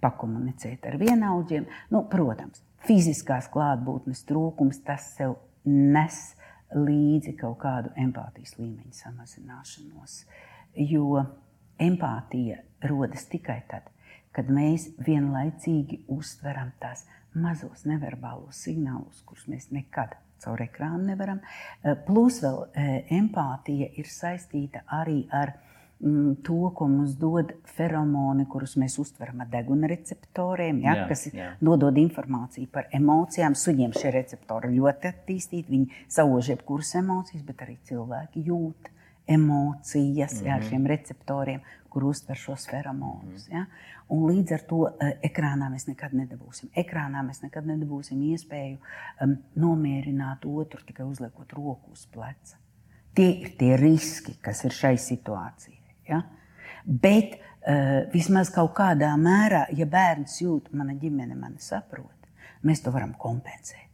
pakomunicēt 0.01 0.89
ar 0.89 0.97
vienaudžiem. 1.05 1.69
Nu, 1.93 2.07
protams, 2.09 2.65
fiziskās 2.89 3.53
klātbūtnes 3.53 4.25
trūkums 4.25 4.81
tas 4.89 5.13
sev 5.21 5.37
nes 5.69 6.38
līdzi 6.75 7.35
kaut 7.39 7.59
kādu 7.63 7.93
empātijas 7.97 8.57
līmeņa 8.59 8.97
samazināšanos. 9.03 10.19
Jo 10.79 11.25
empātija 11.81 12.61
rodas 12.91 13.27
tikai 13.31 13.61
tad, 13.71 13.89
kad 14.37 14.51
mēs 14.53 14.91
vienlaicīgi 15.07 16.03
uztveram 16.13 16.73
tās 16.83 17.07
mazos 17.35 17.85
neverbālos 17.89 18.65
signālus, 18.67 19.23
kurus 19.27 19.49
mēs 19.51 19.71
nekad 19.75 20.17
caur 20.43 20.61
ekrānu 20.63 21.09
nevaram. 21.09 21.41
Plus 22.07 22.41
vēl 22.45 22.61
empātija 23.19 23.91
ir 23.99 24.11
saistīta 24.11 24.85
arī 25.01 25.25
ar 25.35 25.57
to, 26.43 26.59
ko 26.75 26.87
mums 26.87 27.17
dod 27.19 27.51
feromoni, 27.75 28.45
kurus 28.51 28.77
mēs 28.79 28.99
uztveram 29.03 29.41
ar 29.43 29.49
deguna 29.51 29.89
receptoriem, 29.91 30.79
ja, 30.85 30.95
jā, 31.01 31.07
kas 31.11 31.25
jā. 31.35 31.49
nodod 31.65 31.97
informāciju 31.99 32.69
par 32.71 32.87
emocijām. 32.95 33.57
Suņiem 33.59 33.97
šie 33.97 34.13
receptori 34.15 34.71
ļoti 34.77 35.11
attīstīti, 35.11 35.73
viņi 35.75 36.05
sauž 36.15 36.53
jebkuras 36.53 36.95
emocijas, 37.01 37.43
bet 37.47 37.65
arī 37.67 37.75
cilvēki 37.91 38.45
jūt 38.47 38.93
emocijas 39.29 40.37
mm 40.37 40.39
-hmm. 40.39 40.47
jā, 40.47 40.55
ar 40.55 40.61
mhm. 40.61 40.69
šiem 40.69 40.87
receptoriem, 40.87 41.61
kur 41.89 42.05
uztver 42.05 42.37
šos 42.37 42.69
feromonus. 42.71 43.49
Mm 43.49 43.55
-hmm. 43.55 43.57
ja. 43.57 43.67
Un 44.09 44.23
līdz 44.31 44.53
ar 44.55 44.61
to 44.61 44.77
uh, 44.77 44.91
ekrānā 45.23 45.69
mēs 45.71 45.89
nekad 45.89 46.13
nedabūsim. 46.13 46.71
Ekrānā 46.77 47.27
mēs 47.27 47.43
nekad 47.43 47.67
nedabūsim 47.67 48.23
iespēju 48.23 48.79
um, 49.23 49.37
nomierināt 49.55 50.47
otru 50.47 50.81
tikai 50.87 51.07
uzliekot 51.07 51.53
roku 51.53 51.91
uz 51.93 52.07
pleca. 52.07 52.57
Tie 53.15 53.31
ir 53.41 53.51
tie 53.59 53.77
riski, 53.77 54.39
kas 54.41 54.65
ir 54.65 54.71
šai 54.71 54.97
situācijai. 54.97 55.78
Ja? 56.09 56.23
Bet 56.85 57.37
uh, 57.37 58.09
vismaz 58.13 58.53
kaut 58.55 58.73
kādā 58.79 59.11
mērā, 59.21 59.67
ja 59.77 59.87
bērns 59.87 60.41
jūt, 60.43 60.73
mana 60.73 60.97
ģimene 60.99 61.37
mani 61.37 61.61
saprot, 61.61 62.31
mēs 62.65 62.83
to 62.85 62.95
varam 62.95 63.15
kompensēt. 63.19 63.89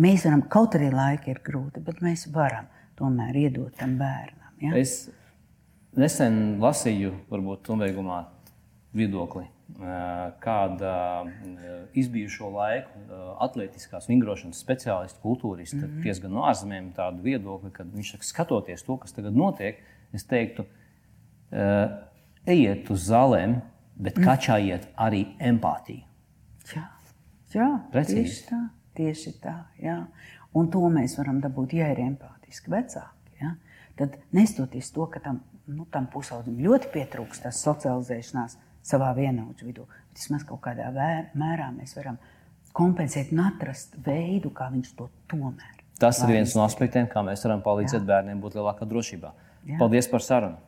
Mēs 0.00 0.24
varam, 0.26 0.46
kaut 0.52 0.76
arī 0.78 0.88
laika 0.92 1.30
ir 1.32 1.42
grūti, 1.44 1.82
bet 1.84 2.00
mēs 2.04 2.26
varam 2.32 2.68
tomēr 2.96 3.36
iedot 3.46 3.74
tam 3.76 3.96
bērnam. 4.00 4.54
Ja? 4.62 4.72
Es 4.78 5.10
nesen 5.96 6.56
lasīju, 6.62 7.12
varbūt 7.32 7.68
nobeigumā, 7.72 8.22
viedokli, 8.96 9.44
eh, 9.44 9.90
kāda 10.40 10.94
eh, 11.26 11.74
izbijušo 12.00 12.48
laiku 12.54 13.04
atletiskās 13.44 14.08
vingrošanas 14.08 14.62
speciālistu, 14.64 15.20
kultūristi, 15.24 15.82
mm 15.82 15.90
-hmm. 15.90 16.02
diezgan 16.06 16.32
no 16.32 16.46
ārzemēm 16.48 16.92
tādu 16.96 17.22
viedokli, 17.22 17.70
ka 17.70 17.84
viņš 17.84 18.12
saka, 18.14 18.24
skatoties 18.24 18.82
to, 18.82 18.96
kas 18.96 19.12
tagad 19.12 19.36
notiek, 19.36 19.82
es 20.12 20.24
teiktu, 20.24 20.64
ka 20.64 20.85
ejiet 21.50 22.90
uz 22.90 23.08
zālēm, 23.10 23.58
bet 23.96 24.18
mm. 24.18 24.26
kačājiet 24.26 24.88
arī 25.00 25.24
empātiju. 25.40 26.04
Jā, 26.74 26.86
jā 27.54 27.70
tieši 27.92 28.42
tā. 28.48 28.62
Tieši 28.96 29.34
tā 29.42 29.58
jā. 29.82 29.98
Un 30.56 30.70
to 30.72 30.80
mēs 30.88 31.18
varam 31.18 31.42
dabūt, 31.44 31.74
ja 31.76 31.90
ir 31.92 32.00
empātiski 32.00 32.72
vecāki. 32.72 33.34
Ja? 33.42 33.52
Tad 33.98 34.16
nestoties 34.36 34.88
to, 34.94 35.04
ka 35.12 35.20
tam, 35.24 35.42
nu, 35.68 35.84
tam 35.92 36.08
pusaudzim 36.12 36.56
ļoti 36.64 36.88
pietrūkst 36.94 37.44
tās 37.44 37.60
socializēšanās 37.64 38.56
savā 38.86 39.10
vienaudžu 39.16 39.68
vidū, 39.68 39.84
bet 39.84 40.22
vismaz 40.22 40.46
kaut 40.48 40.62
kādā 40.64 40.88
mērā 41.36 41.68
mēs 41.74 41.96
varam 41.98 42.16
kompensēt 42.76 43.32
un 43.34 43.42
atrast 43.48 43.96
veidu, 44.04 44.52
kā 44.54 44.70
viņš 44.72 44.94
to 44.96 45.10
tomēr. 45.30 45.82
Tas 46.00 46.20
ir 46.20 46.32
viens 46.34 46.52
no 46.56 46.64
aspektiem, 46.64 47.08
kā 47.08 47.22
mēs 47.24 47.44
varam 47.46 47.62
palīdzēt 47.64 48.02
Jā. 48.02 48.08
bērniem 48.08 48.40
būt 48.40 48.58
lielākā 48.58 48.88
drošībā. 48.88 49.32
Jā. 49.66 49.78
Paldies 49.80 50.08
par 50.12 50.24
sarunu! 50.24 50.60